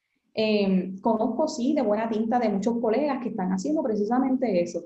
conozco, 1.01 1.49
sí, 1.49 1.73
de 1.73 1.81
buena 1.81 2.07
tinta 2.07 2.39
de 2.39 2.47
muchos 2.47 2.79
colegas 2.79 3.21
que 3.21 3.31
están 3.31 3.51
haciendo 3.51 3.83
precisamente 3.83 4.61
eso, 4.61 4.79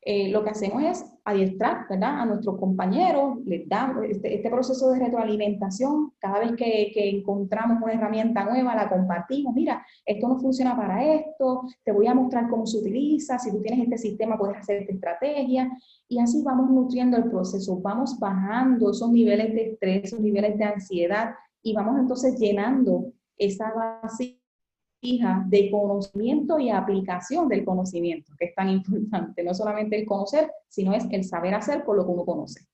eh, 0.00 0.30
lo 0.30 0.44
que 0.44 0.50
hacemos 0.50 0.82
es 0.82 1.04
adiestrar 1.24 1.86
¿verdad? 1.90 2.20
a 2.20 2.24
nuestros 2.24 2.58
compañeros, 2.58 3.38
les 3.44 3.68
damos 3.68 4.04
este, 4.04 4.36
este, 4.36 4.48
proceso 4.48 4.90
de 4.90 5.00
retroalimentación, 5.00 6.12
cada 6.18 6.38
vez 6.38 6.52
que, 6.52 6.90
que, 6.94 7.10
encontramos 7.10 7.82
una 7.82 7.92
herramienta 7.92 8.44
nueva, 8.44 8.74
la 8.74 8.88
compartimos, 8.88 9.54
mira, 9.54 9.84
esto 10.06 10.28
no 10.28 10.38
funciona 10.38 10.76
para 10.76 11.04
esto, 11.04 11.62
te 11.84 11.92
voy 11.92 12.06
a 12.06 12.14
mostrar 12.14 12.48
cómo 12.48 12.64
se 12.64 12.78
utiliza, 12.78 13.38
si 13.38 13.50
tú 13.50 13.60
tienes 13.60 13.84
este 13.84 13.98
sistema 13.98 14.38
puedes 14.38 14.56
hacer 14.56 14.82
esta 14.82 14.94
estrategia, 14.94 15.70
y 16.08 16.18
así 16.18 16.42
vamos 16.42 16.70
nutriendo 16.70 17.16
el 17.16 17.24
proceso, 17.24 17.78
vamos 17.80 18.18
bajando 18.18 18.92
esos 18.92 19.10
niveles 19.10 19.52
de 19.52 19.72
estrés, 19.72 20.04
esos 20.04 20.20
niveles 20.20 20.56
de 20.56 20.64
ansiedad, 20.64 21.34
y 21.62 21.74
vamos 21.74 21.98
entonces 21.98 22.38
llenando 22.38 23.12
esa 23.36 23.72
vacía 23.74 24.37
hija 25.00 25.44
de 25.46 25.70
conocimiento 25.70 26.58
y 26.58 26.70
aplicación 26.70 27.48
del 27.48 27.64
conocimiento, 27.64 28.32
que 28.38 28.46
es 28.46 28.54
tan 28.54 28.68
importante. 28.70 29.42
No 29.42 29.54
solamente 29.54 29.98
el 29.98 30.06
conocer, 30.06 30.50
sino 30.68 30.94
es 30.94 31.04
el 31.10 31.24
saber 31.24 31.54
hacer 31.54 31.84
con 31.84 31.96
lo 31.96 32.04
que 32.04 32.12
uno 32.12 32.24
conoce. 32.24 32.66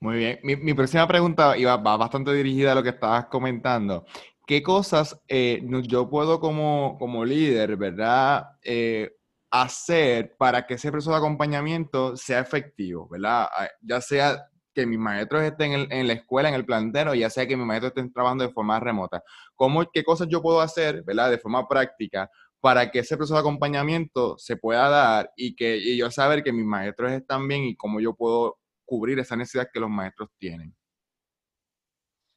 Muy 0.00 0.18
bien. 0.18 0.38
Mi, 0.42 0.74
próxima 0.74 1.08
pregunta 1.08 1.56
iba, 1.56 1.76
va 1.78 1.96
bastante 1.96 2.32
dirigida 2.32 2.72
a 2.72 2.74
lo 2.74 2.82
que 2.82 2.90
estabas 2.90 3.26
comentando. 3.26 4.04
¿Qué 4.46 4.62
cosas 4.62 5.20
eh, 5.26 5.66
yo 5.84 6.08
puedo 6.08 6.38
como, 6.38 6.96
como 6.98 7.24
líder, 7.24 7.76
verdad, 7.76 8.44
eh, 8.62 9.10
hacer 9.50 10.36
para 10.36 10.66
que 10.66 10.74
ese 10.74 10.90
proceso 10.90 11.12
de 11.12 11.16
acompañamiento 11.16 12.16
sea 12.16 12.40
efectivo, 12.40 13.08
verdad? 13.08 13.48
Ah, 13.50 13.68
ya 13.80 14.00
sea 14.00 14.46
que 14.76 14.86
mis 14.86 14.98
maestros 14.98 15.42
estén 15.42 15.88
en, 15.90 16.06
la 16.06 16.12
escuela, 16.12 16.50
en 16.50 16.54
el 16.54 16.66
plantero, 16.66 17.14
ya 17.14 17.30
sea 17.30 17.46
que 17.46 17.56
mis 17.56 17.64
maestros 17.64 17.92
estén 17.92 18.12
trabajando 18.12 18.44
de 18.46 18.52
forma 18.52 18.78
remota. 18.78 19.24
¿Cómo, 19.54 19.82
¿Qué 19.90 20.04
cosas 20.04 20.28
yo 20.28 20.42
puedo 20.42 20.60
hacer, 20.60 21.02
¿verdad? 21.02 21.30
De 21.30 21.38
forma 21.38 21.66
práctica 21.66 22.30
para 22.60 22.90
que 22.90 22.98
ese 22.98 23.16
proceso 23.16 23.34
de 23.34 23.40
acompañamiento 23.40 24.36
se 24.36 24.58
pueda 24.58 24.90
dar 24.90 25.32
y 25.34 25.56
que 25.56 25.96
yo 25.96 26.10
saber 26.10 26.42
que 26.42 26.52
mis 26.52 26.66
maestros 26.66 27.10
están 27.12 27.48
bien 27.48 27.64
y 27.64 27.74
cómo 27.74 28.00
yo 28.00 28.14
puedo 28.14 28.58
cubrir 28.84 29.18
esa 29.18 29.34
necesidad 29.34 29.68
que 29.72 29.80
los 29.80 29.88
maestros 29.88 30.28
tienen? 30.38 30.74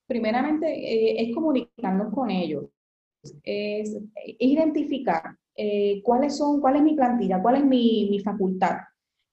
Primeramente, 0.07 0.65
eh, 0.67 1.21
es 1.21 1.35
comunicarnos 1.35 2.13
con 2.13 2.31
ellos, 2.31 2.65
es, 3.43 3.97
identificar 4.39 5.35
eh, 5.57 6.01
cuáles 6.03 6.37
son, 6.37 6.61
cuál 6.61 6.77
es 6.77 6.83
mi 6.83 6.95
plantilla, 6.95 7.41
cuál 7.41 7.55
es 7.57 7.65
mi, 7.65 8.07
mi 8.09 8.19
facultad, 8.21 8.77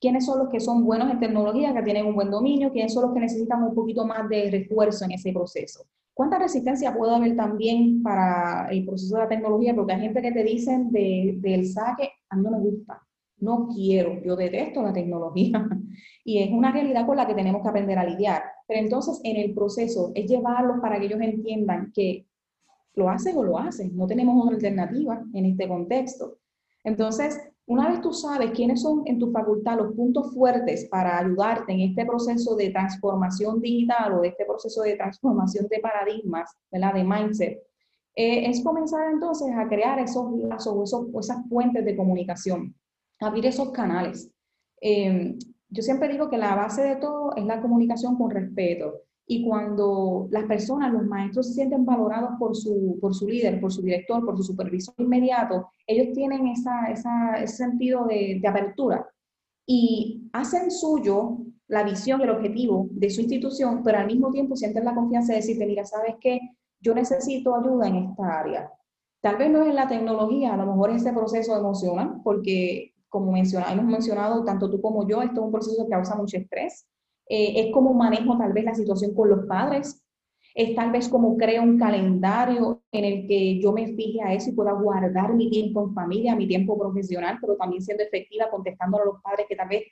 quiénes 0.01 0.27
son 0.27 0.39
los 0.39 0.49
que 0.49 0.61
son 0.61 0.85
buenos 0.85 1.11
en 1.11 1.21
tecnología, 1.21 1.75
que 1.75 1.83
tienen 1.83 2.07
un 2.07 2.15
buen 2.15 2.31
dominio, 2.31 2.73
quiénes 2.73 2.93
son 2.93 3.05
los 3.05 3.15
que 3.15 3.21
necesitan 3.21 3.63
un 3.63 3.75
poquito 3.75 4.07
más 4.07 4.29
de 4.29 4.51
refuerzo 4.51 5.05
en 5.05 5.13
ese 5.13 5.33
proceso. 5.33 5.85
¿Cuánta 6.15 6.39
resistencia 6.39 6.97
puede 6.97 7.15
haber 7.15 7.37
también 7.37 8.03
para 8.03 8.69
el 8.71 8.87
proceso 8.87 9.17
de 9.17 9.23
la 9.23 9.29
tecnología? 9.29 9.75
Porque 9.75 9.93
hay 9.93 10.01
gente 10.01 10.23
que 10.23 10.33
te 10.33 10.45
dicen 10.45 10.91
del 10.91 11.67
saque, 11.67 12.11
a 12.31 12.37
mí 12.37 12.43
no 12.43 12.53
me 12.53 12.61
gusta, 12.61 13.03
no 13.39 13.69
quiero, 13.69 14.23
yo 14.25 14.35
detesto 14.37 14.83
la 14.83 14.93
tecnología. 14.93 15.69
Y 16.25 16.43
es 16.43 16.51
una 16.51 16.73
realidad 16.73 17.07
con 17.07 17.17
la 17.17 17.25
que 17.25 17.35
tenemos 17.35 17.63
que 17.63 17.69
aprender 17.69 17.97
a 17.99 18.05
lidiar. 18.05 18.43
Pero 18.67 18.81
entonces 18.81 19.21
en 19.23 19.37
el 19.37 19.55
proceso 19.55 20.11
es 20.17 20.29
llevarlos 20.29 20.81
para 20.81 20.99
que 20.99 21.07
ellos 21.07 21.21
entiendan 21.21 21.93
que 21.95 22.27
lo 22.95 23.09
hacen 23.09 23.37
o 23.37 23.45
lo 23.45 23.59
hacen, 23.59 23.97
no 23.97 24.07
tenemos 24.07 24.43
otra 24.43 24.57
alternativa 24.57 25.23
en 25.35 25.45
este 25.45 25.69
contexto. 25.69 26.39
Entonces, 26.83 27.39
una 27.67 27.89
vez 27.89 28.01
tú 28.01 28.13
sabes 28.13 28.53
quiénes 28.53 28.83
son 28.83 29.03
en 29.07 29.19
tu 29.19 29.31
facultad 29.33 29.77
los 29.79 29.95
puntos 29.95 30.33
fuertes 30.33 30.87
para 30.89 31.19
ayudarte 31.19 31.73
en 31.73 31.81
este 31.81 32.07
proceso 32.07 32.55
de 32.55 32.71
transformación 32.71 33.61
digital 33.61 34.15
o 34.15 34.25
este 34.25 34.45
proceso 34.45 34.83
de 34.83 34.97
transformación 34.97 35.67
de 35.69 35.81
paradigmas, 35.81 36.57
¿verdad? 36.71 36.95
de 36.95 37.05
mindset, 37.05 37.63
eh, 38.15 38.49
es 38.49 38.63
comenzar 38.63 39.11
entonces 39.11 39.49
a 39.57 39.69
crear 39.69 39.99
esos 39.99 40.33
lazos, 40.39 40.85
esos, 40.85 41.09
esas 41.21 41.47
fuentes 41.49 41.85
de 41.85 41.97
comunicación, 41.97 42.75
abrir 43.21 43.47
esos 43.47 43.71
canales. 43.73 44.31
Eh, 44.81 45.37
yo 45.69 45.83
siempre 45.83 46.09
digo 46.09 46.31
que 46.31 46.39
la 46.39 46.55
base 46.55 46.83
de 46.83 46.97
todo 46.97 47.35
es 47.35 47.45
la 47.45 47.61
comunicación 47.61 48.17
con 48.17 48.31
respeto. 48.31 49.03
Y 49.27 49.45
cuando 49.45 50.29
las 50.31 50.45
personas, 50.45 50.93
los 50.93 51.05
maestros 51.05 51.49
se 51.49 51.55
sienten 51.55 51.85
valorados 51.85 52.31
por 52.39 52.55
su, 52.55 52.99
por 53.01 53.15
su 53.15 53.27
líder, 53.27 53.61
por 53.61 53.73
su 53.73 53.83
director, 53.83 54.25
por 54.25 54.37
su 54.37 54.45
supervisor 54.45 54.95
inmediato, 54.99 55.69
ellos 55.87 56.15
tienen 56.15 56.47
esa, 56.47 56.87
esa, 56.91 57.35
ese 57.43 57.57
sentido 57.57 58.07
de, 58.07 58.39
de 58.41 58.49
apertura 58.49 59.07
y 59.67 60.29
hacen 60.33 60.71
suyo 60.71 61.39
la 61.69 61.83
visión, 61.83 62.21
el 62.21 62.31
objetivo 62.31 62.89
de 62.93 63.11
su 63.11 63.21
institución, 63.21 63.83
pero 63.83 63.99
al 63.99 64.07
mismo 64.07 64.31
tiempo 64.31 64.55
sienten 64.55 64.85
la 64.85 64.95
confianza 64.95 65.33
de 65.33 65.41
decirte, 65.41 65.67
mira, 65.67 65.85
¿sabes 65.85 66.15
qué? 66.21 66.39
Yo 66.81 66.95
necesito 66.95 67.57
ayuda 67.57 67.89
en 67.89 67.97
esta 67.97 68.41
área. 68.41 68.71
Tal 69.21 69.37
vez 69.37 69.51
no 69.51 69.65
es 69.65 69.75
la 69.75 69.89
tecnología, 69.89 70.55
a 70.55 70.57
lo 70.57 70.67
mejor 70.67 70.91
ese 70.91 71.13
proceso 71.13 71.57
emociona, 71.57 72.21
porque 72.23 72.95
como 73.09 73.33
menciona, 73.33 73.73
hemos 73.73 73.87
mencionado 73.87 74.45
tanto 74.45 74.71
tú 74.71 74.81
como 74.81 75.09
yo, 75.09 75.23
esto 75.23 75.41
es 75.41 75.47
un 75.47 75.53
proceso 75.53 75.85
que 75.85 75.91
causa 75.91 76.15
mucho 76.15 76.37
estrés. 76.37 76.87
Eh, 77.29 77.67
es 77.67 77.73
como 77.73 77.93
manejo 77.95 78.37
tal 78.39 78.53
vez 78.53 78.65
la 78.65 78.75
situación 78.75 79.15
con 79.15 79.29
los 79.29 79.47
padres, 79.47 80.03
es 80.55 80.75
tal 80.75 80.91
vez 80.91 81.09
como 81.09 81.37
creo 81.37 81.63
un 81.63 81.79
calendario 81.79 82.83
en 82.91 83.05
el 83.05 83.27
que 83.27 83.61
yo 83.61 83.73
me 83.73 83.89
fije 83.95 84.23
a 84.23 84.33
eso 84.33 84.51
y 84.51 84.55
pueda 84.55 84.73
guardar 84.73 85.35
mi 85.35 85.51
tiempo 85.51 85.83
en 85.83 85.93
familia, 85.93 86.35
mi 86.35 86.49
tiempo 86.49 86.79
profesional, 86.79 87.39
pero 87.41 87.57
también 87.57 87.83
siendo 87.83 88.03
efectiva 88.05 88.49
contestando 88.51 88.99
a 88.99 89.05
los 89.05 89.21
padres 89.21 89.47
que 89.49 89.57
tal 89.57 89.69
vez 89.69 89.83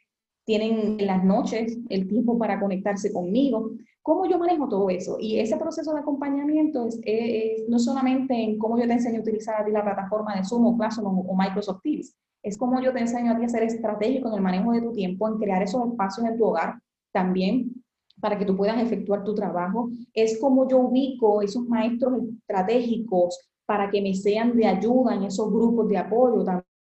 tienen 0.44 0.98
en 1.00 1.06
las 1.06 1.24
noches 1.24 1.78
el 1.88 2.08
tiempo 2.08 2.38
para 2.38 2.60
conectarse 2.60 3.12
conmigo. 3.12 3.72
¿Cómo 4.02 4.26
yo 4.26 4.38
manejo 4.38 4.68
todo 4.68 4.90
eso? 4.90 5.16
Y 5.18 5.38
ese 5.38 5.56
proceso 5.56 5.92
de 5.92 6.00
acompañamiento 6.00 6.86
es, 7.02 7.64
no 7.68 7.78
solamente 7.78 8.34
en 8.34 8.58
cómo 8.58 8.78
yo 8.78 8.86
te 8.86 8.92
enseño 8.92 9.18
a 9.18 9.22
utilizar 9.22 9.60
a 9.60 9.64
ti 9.64 9.70
la 9.70 9.82
plataforma 9.82 10.36
de 10.36 10.44
Zoom 10.44 10.66
o 10.66 10.76
Classroom 10.76 11.26
o 11.28 11.36
Microsoft 11.36 11.80
Teams, 11.82 12.14
es 12.42 12.58
como 12.58 12.80
yo 12.80 12.92
te 12.92 13.00
enseño 13.00 13.32
a 13.32 13.36
ti 13.38 13.44
a 13.44 13.48
ser 13.48 13.62
estratégico 13.62 14.28
en 14.28 14.34
el 14.34 14.42
manejo 14.42 14.72
de 14.72 14.82
tu 14.82 14.92
tiempo, 14.92 15.26
en 15.28 15.38
crear 15.38 15.62
esos 15.62 15.86
espacios 15.88 16.26
en 16.26 16.36
tu 16.36 16.44
hogar, 16.44 16.78
también 17.14 17.72
para 18.20 18.38
que 18.38 18.44
tú 18.44 18.56
puedas 18.56 18.80
efectuar 18.82 19.24
tu 19.24 19.34
trabajo. 19.34 19.90
Es 20.12 20.38
como 20.40 20.68
yo 20.68 20.78
ubico 20.78 21.40
esos 21.42 21.64
maestros 21.66 22.22
estratégicos 22.40 23.38
para 23.64 23.90
que 23.90 24.02
me 24.02 24.14
sean 24.14 24.56
de 24.56 24.66
ayuda 24.66 25.14
en 25.14 25.24
esos 25.24 25.50
grupos 25.50 25.88
de 25.88 25.98
apoyo 25.98 26.44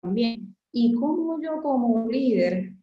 también. 0.03 0.55
Y 0.73 0.93
cómo 0.95 1.41
yo 1.41 1.63
como 1.63 2.09
líder 2.09 2.75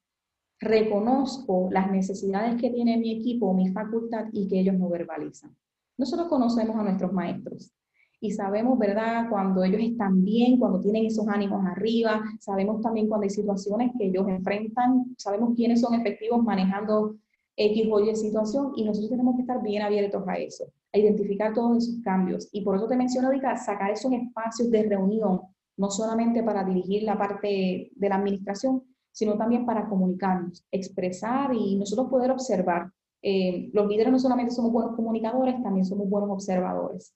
reconozco 0.60 1.70
las 1.72 1.92
necesidades 1.92 2.60
que 2.60 2.72
tiene 2.72 2.98
mi 2.98 3.20
equipo, 3.20 3.54
mi 3.54 3.72
facultad 3.72 4.26
y 4.32 4.48
que 4.48 4.62
ellos 4.62 4.78
no 4.80 4.90
verbalizan. 4.90 5.56
Nosotros 5.98 6.28
conocemos 6.28 6.76
a 6.78 6.84
nuestros 6.84 7.12
maestros 7.14 7.72
y 8.20 8.32
sabemos, 8.32 8.80
¿verdad?, 8.80 9.30
cuando 9.30 9.64
ellos 9.64 9.82
están 9.82 10.24
bien, 10.24 10.58
cuando 10.58 10.80
tienen 10.80 11.06
esos 11.06 11.28
ánimos 11.28 11.64
arriba, 11.66 12.24
sabemos 12.40 12.82
también 12.82 13.08
cuando 13.08 13.24
hay 13.26 13.30
situaciones 13.30 13.92
que 13.98 14.08
ellos 14.08 14.28
enfrentan, 14.28 15.16
sabemos 15.18 15.54
quiénes 15.56 15.82
son 15.82 15.94
efectivos 15.94 16.44
manejando 16.44 17.16
X 17.58 17.88
o 17.92 18.00
Y 18.00 18.16
situación 18.16 18.74
y 18.76 18.84
nosotros 18.84 19.12
tenemos 19.12 19.36
que 19.36 19.42
estar 19.42 19.62
bien 19.62 19.82
abiertos 19.82 20.28
a 20.28 20.36
eso, 20.38 20.66
a 20.94 20.98
identificar 20.98 21.54
todos 21.54 21.78
esos 21.78 22.02
cambios. 22.04 22.50
Y 22.52 22.62
por 22.62 22.76
eso 22.76 22.88
te 22.88 22.98
menciono 22.98 23.28
ahorita, 23.28 23.56
sacar 23.58 23.92
esos 23.92 24.12
espacios 24.12 24.70
de 24.72 24.84
reunión, 24.84 25.42
no 25.78 25.90
solamente 25.90 26.44
para 26.44 26.64
dirigir 26.64 27.04
la 27.04 27.18
parte 27.18 27.92
de 27.96 28.10
la 28.10 28.16
administración, 28.16 28.84
sino 29.12 29.38
también 29.38 29.66
para 29.66 29.88
comunicarnos, 29.88 30.66
expresar 30.72 31.54
y 31.54 31.78
nosotros 31.78 32.10
poder 32.10 32.32
observar. 32.32 32.92
Eh, 33.22 33.70
los 33.74 33.88
líderes 33.88 34.12
no 34.12 34.20
solamente 34.20 34.54
somos 34.54 34.72
buenos 34.72 34.96
comunicadores, 34.96 35.62
también 35.64 35.86
somos 35.86 36.10
buenos 36.10 36.30
observadores. 36.30 37.16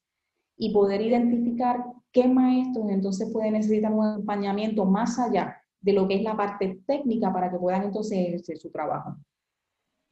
Y 0.58 0.74
poder 0.74 1.02
identificar 1.02 1.84
qué 2.12 2.28
maestros 2.28 2.90
entonces 2.90 3.30
pueden 3.32 3.54
necesitar 3.54 3.94
un 3.94 4.06
acompañamiento 4.06 4.86
más 4.86 5.20
allá 5.20 5.58
de 5.82 5.94
lo 5.94 6.08
que 6.08 6.16
es 6.16 6.24
la 6.24 6.36
parte 6.36 6.82
técnica 6.86 7.32
para 7.32 7.52
que 7.52 7.58
puedan 7.58 7.84
entonces 7.84 8.42
hacer 8.42 8.58
su 8.58 8.70
trabajo. 8.72 9.16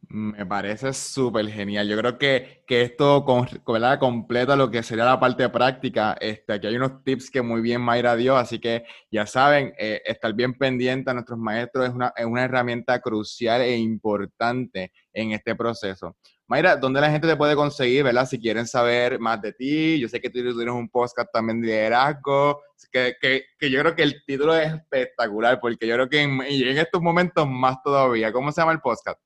Me 0.10 0.46
parece 0.46 0.94
súper 0.94 1.50
genial. 1.50 1.86
Yo 1.90 1.98
creo 1.98 2.18
que, 2.18 2.64
que 2.66 2.82
esto 2.82 3.26
con, 3.26 3.46
completa 4.00 4.56
lo 4.56 4.72
que 4.72 4.82
sería 4.82 5.04
la 5.04 5.20
parte 5.20 5.50
práctica. 5.50 6.16
Este, 6.22 6.54
aquí 6.54 6.68
hay 6.68 6.78
unos 6.78 7.04
tips 7.04 7.30
que 7.30 7.42
muy 7.42 7.60
bien 7.60 7.82
Mayra 7.82 8.16
dio, 8.16 8.38
así 8.38 8.60
que 8.60 8.86
ya 9.12 9.26
saben, 9.26 9.74
eh, 9.78 10.02
estar 10.06 10.34
bien 10.34 10.54
pendiente 10.54 11.12
a 11.12 11.14
nuestros 11.14 11.38
maestros 11.38 11.90
es 11.90 11.94
una, 11.94 12.14
es 12.16 12.26
una 12.26 12.46
herramienta 12.46 13.02
crucial 13.02 13.62
e 13.62 13.76
importante 13.76 14.94
en 15.12 15.34
este 15.34 15.56
proceso. 15.56 16.16
Mayra, 16.48 16.78
¿dónde 16.78 17.02
la 17.02 17.12
gente 17.12 17.28
te 17.28 17.36
puede 17.36 17.58
conseguir, 17.58 18.06
verdad? 18.06 18.26
Si 18.26 18.40
quieren 18.40 18.66
saber 18.66 19.20
más 19.20 19.42
de 19.42 19.52
ti, 19.52 20.00
yo 20.00 20.08
sé 20.08 20.22
que 20.22 20.30
tú 20.30 20.40
tienes 20.42 20.74
un 20.74 20.88
podcast 20.90 21.30
también 21.34 21.60
de 21.60 21.68
liderazgo, 21.68 22.62
que, 22.94 23.16
que, 23.20 23.44
que, 23.60 23.70
yo 23.70 23.82
creo 23.82 23.94
que 23.96 24.04
el 24.04 24.24
título 24.26 24.56
es 24.56 24.74
espectacular, 24.74 25.60
porque 25.60 25.86
yo 25.86 25.96
creo 25.96 26.08
que 26.08 26.22
en, 26.22 26.42
en 26.42 26.78
estos 26.78 27.02
momentos 27.02 27.46
más 27.50 27.84
todavía. 27.84 28.32
¿Cómo 28.32 28.54
se 28.54 28.62
llama 28.62 28.72
el 28.72 28.80
podcast? 28.80 29.20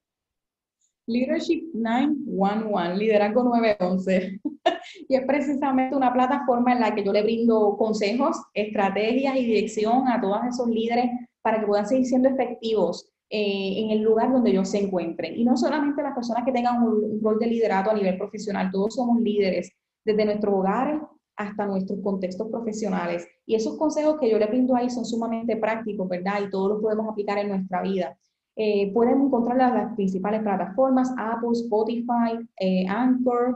Leadership 1.08 1.70
911, 1.74 2.98
Liderazgo 2.98 3.44
911. 3.44 4.40
y 5.10 5.16
es 5.16 5.26
precisamente 5.26 5.96
una 5.96 6.14
plataforma 6.14 6.74
en 6.74 6.80
la 6.80 6.94
que 6.94 7.04
yo 7.04 7.12
le 7.12 7.24
brindo 7.24 7.76
consejos, 7.78 8.38
estrategias 8.54 9.36
y 9.36 9.46
dirección 9.46 10.08
a 10.08 10.22
todos 10.22 10.40
esos 10.50 10.68
líderes 10.68 11.10
para 11.42 11.60
que 11.60 11.68
puedan 11.68 11.88
seguir 11.88 12.06
siendo 12.06 12.30
efectivos 12.30 13.12
eh, 13.30 13.74
en 13.78 13.92
el 13.92 14.02
lugar 14.02 14.32
donde 14.32 14.52
ellos 14.52 14.70
se 14.70 14.80
encuentren. 14.80 15.38
Y 15.38 15.44
no 15.44 15.58
solamente 15.58 16.04
las 16.04 16.14
personas 16.14 16.44
que 16.46 16.52
tengan 16.52 16.84
un, 16.84 17.20
rol 17.22 17.40
de 17.40 17.48
liderato 17.48 17.90
a 17.90 17.94
nivel 17.94 18.18
profesional, 18.18 18.70
todos 18.72 18.96
somos 18.96 19.22
líderes, 19.22 19.72
desde 20.04 20.26
nuestros 20.26 20.54
hogares 20.54 21.00
hasta 21.38 21.66
nuestros 21.66 22.00
contextos 22.04 22.50
profesionales. 22.50 23.28
Y 23.46 23.56
esos 23.56 23.78
consejos 23.78 24.20
que 24.20 24.30
yo 24.30 24.38
le 24.38 24.48
brindo 24.48 24.76
ahí 24.76 24.90
son 24.90 25.06
sumamente 25.06 25.56
prácticos, 25.58 26.08
¿verdad? 26.08 26.42
Y 26.46 26.50
todos 26.50 26.72
los 26.72 26.82
podemos 26.82 27.10
aplicar 27.10 27.38
en 27.40 27.50
nuestra 27.50 27.82
vida. 27.82 28.18
Eh, 28.56 28.92
pueden 28.94 29.22
encontrar 29.22 29.58
las, 29.58 29.96
principales 29.96 30.42
plataformas, 30.42 31.14
Apple, 31.18 31.50
Spotify, 31.54 32.38
eh, 32.60 32.86
Anchor, 32.88 33.56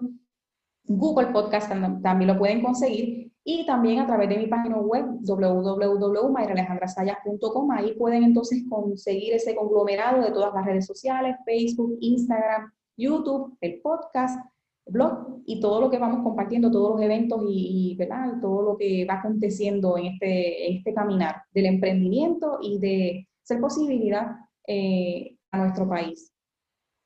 Google 0.88 1.28
Podcast 1.28 1.72
también 2.02 2.28
lo 2.28 2.38
pueden 2.38 2.62
conseguir 2.62 3.32
y 3.44 3.66
también 3.66 4.00
a 4.00 4.08
través 4.08 4.30
de 4.30 4.38
mi 4.38 4.48
página 4.48 4.78
web 4.78 5.06
www.mayralejandrasayas.com 5.22 7.72
ahí 7.72 7.94
pueden 7.94 8.24
entonces 8.24 8.64
conseguir 8.70 9.34
ese 9.34 9.56
conglomerado 9.56 10.24
de 10.24 10.32
todas 10.32 10.54
las 10.54 10.66
redes 10.66 10.86
sociales, 10.86 11.36
Facebook, 11.46 11.98
Instagram, 12.02 12.72
YouTube, 12.98 13.58
el 13.62 13.82
podcast, 13.82 14.40
blog 14.88 15.42
y 15.46 15.60
todo 15.60 15.82
lo 15.82 15.90
que 15.90 15.98
vamos 15.98 16.24
compartiendo, 16.24 16.72
todos 16.72 16.96
los 16.96 17.02
eventos 17.02 17.42
y, 17.48 17.96
¿verdad? 17.98 18.40
todo 18.42 18.62
lo 18.62 18.78
que 18.78 19.06
va 19.06 19.16
aconteciendo 19.16 19.98
en 19.98 20.06
este, 20.06 20.68
en 20.68 20.78
este 20.78 20.94
caminar 20.94 21.42
del 21.54 21.66
emprendimiento 21.66 22.60
y 22.62 22.80
de 22.80 23.28
ser 23.44 23.60
posibilidad 23.60 24.38
eh, 24.68 25.38
a 25.52 25.58
nuestro 25.58 25.88
país, 25.88 26.32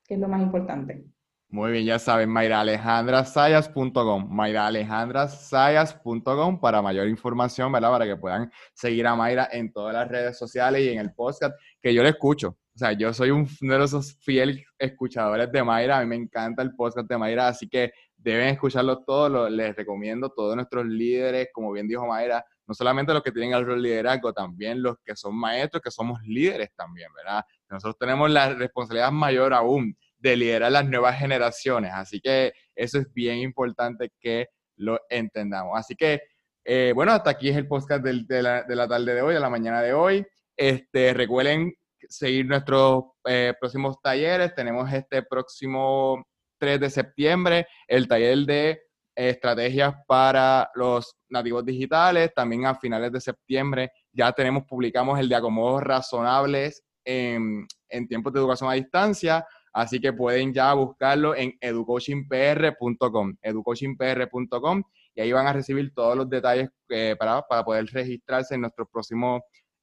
que 0.06 0.16
es 0.16 0.20
lo 0.20 0.28
más 0.28 0.42
importante. 0.42 1.06
Muy 1.52 1.72
bien, 1.72 1.86
ya 1.86 1.98
saben, 1.98 2.30
mayraalejandrazayas.com, 2.30 4.28
mayraalejandrazayas.com 4.30 6.60
para 6.60 6.84
mayor 6.84 7.08
información, 7.08 7.72
¿verdad? 7.72 7.90
Para 7.90 8.06
que 8.06 8.18
puedan 8.18 8.52
seguir 8.72 9.08
a 9.08 9.16
Mayra 9.16 9.50
en 9.52 9.74
todas 9.74 9.96
las 9.96 10.08
redes 10.08 10.38
sociales 10.38 10.84
y 10.84 10.90
en 10.90 11.00
el 11.00 11.12
podcast 11.12 11.60
que 11.82 11.92
yo 11.92 12.04
le 12.04 12.10
escucho. 12.10 12.50
O 12.50 12.78
sea, 12.78 12.92
yo 12.94 13.12
soy 13.16 13.32
uno 13.32 13.48
de 13.60 13.84
esos 13.84 14.16
fieles 14.22 14.64
escuchadores 14.78 15.52
de 15.52 15.64
Mayra, 15.64 15.98
a 15.98 16.02
mí 16.02 16.08
me 16.08 16.18
encanta 16.18 16.62
el 16.62 16.76
podcast 16.76 17.10
de 17.10 17.18
Mayra, 17.18 17.48
así 17.48 17.68
que 17.68 17.94
deben 18.16 18.50
escucharlo 18.50 19.04
todos, 19.04 19.50
les 19.50 19.76
recomiendo 19.76 20.30
todos 20.30 20.56
nuestros 20.56 20.86
líderes, 20.86 21.48
como 21.52 21.72
bien 21.72 21.88
dijo 21.88 22.06
Mayra, 22.06 22.46
no 22.70 22.76
solamente 22.76 23.12
los 23.14 23.24
que 23.24 23.32
tienen 23.32 23.66
de 23.66 23.78
liderazgo, 23.78 24.32
también 24.32 24.84
los 24.84 24.98
que 25.04 25.16
son 25.16 25.36
maestros, 25.36 25.82
que 25.82 25.90
somos 25.90 26.22
líderes 26.22 26.70
también, 26.76 27.12
¿verdad? 27.16 27.44
Nosotros 27.68 27.98
tenemos 27.98 28.30
la 28.30 28.54
responsabilidad 28.54 29.12
mayor 29.12 29.56
aún 29.56 29.98
de 30.20 30.36
liderar 30.36 30.72
las 30.72 30.88
nuevas 30.88 31.18
generaciones, 31.18 31.92
así 31.96 32.22
que 32.22 32.54
eso 32.76 33.00
es 33.00 33.12
bien 33.12 33.40
importante 33.40 34.12
que 34.20 34.50
lo 34.76 35.00
entendamos. 35.10 35.80
Así 35.80 35.96
que, 35.96 36.22
eh, 36.64 36.92
bueno, 36.94 37.12
hasta 37.12 37.32
aquí 37.32 37.50
es 37.50 37.58
el 37.58 37.68
podcast 37.68 38.04
de, 38.04 38.44
la, 38.44 38.88
tarde 38.88 39.16
de 39.16 39.22
hoy, 39.24 39.34
de 39.34 39.40
la 39.40 39.50
mañana 39.50 39.82
de 39.82 39.94
hoy. 39.94 40.24
Este, 40.56 41.16
recuerden 41.16 41.74
seguir 42.08 42.46
nuestros 42.46 43.06
eh, 43.26 43.56
próximos 43.60 44.00
talleres. 44.00 44.54
Tenemos 44.54 44.94
este 44.94 45.24
próximo 45.24 46.24
3 46.60 46.80
de 46.82 46.90
septiembre 46.92 47.68
el 47.88 48.08
taller 48.08 48.38
de 48.46 48.89
estrategias 49.28 49.94
para 50.08 50.70
los 50.76 51.16
nativos 51.28 51.66
digitales. 51.66 52.32
También 52.34 52.66
a 52.66 52.76
finales 52.76 53.12
de 53.12 53.20
septiembre 53.20 53.92
ya 54.14 54.32
tenemos, 54.32 54.64
publicamos 54.64 55.20
el 55.20 55.28
de 55.28 55.36
acomodos 55.36 55.84
razonables 55.84 56.84
en, 57.04 57.68
tiempos 58.08 58.32
de 58.32 58.40
educación 58.40 58.70
a 58.70 58.74
distancia. 58.74 59.46
Así 59.74 60.00
que 60.00 60.14
pueden 60.14 60.54
ya 60.54 60.74
buscarlo 60.74 61.36
en 61.36 61.54
educoachingpr.com, 61.60 63.36
educoachingpr.com, 63.42 64.84
y 65.14 65.22
ahí 65.22 65.32
van 65.32 65.48
a 65.48 65.54
recibir 65.54 65.94
todos 65.94 66.16
los 66.18 66.30
detalles 66.30 66.70
eh, 66.90 67.16
para, 67.20 67.42
para 67.42 67.64
poder 67.64 67.86
registrarse 67.88 68.56
en 68.56 68.62
nuestros 68.62 68.88
próximos 68.90 69.42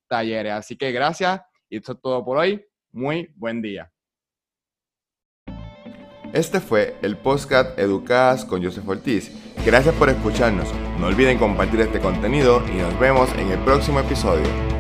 talleres. 0.09 0.53
Así 0.53 0.77
que 0.77 0.91
gracias 0.93 1.41
y 1.69 1.77
esto 1.77 1.93
es 1.93 2.01
todo 2.01 2.25
por 2.25 2.39
hoy. 2.39 2.65
Muy 2.91 3.31
buen 3.37 3.61
día. 3.61 3.93
Este 6.37 6.61
fue 6.61 6.97
el 7.01 7.17
podcast 7.17 7.79
Educadas 7.79 8.45
con 8.45 8.63
Joseph 8.63 8.87
Ortiz. 8.87 9.31
Gracias 9.65 9.95
por 9.95 10.11
escucharnos. 10.11 10.69
No 11.01 11.07
olviden 11.07 11.39
compartir 11.39 11.81
este 11.81 11.99
contenido 11.99 12.63
y 12.71 12.77
nos 12.77 13.01
vemos 13.01 13.31
en 13.39 13.53
el 13.53 13.59
próximo 13.61 14.01
episodio. 14.01 14.76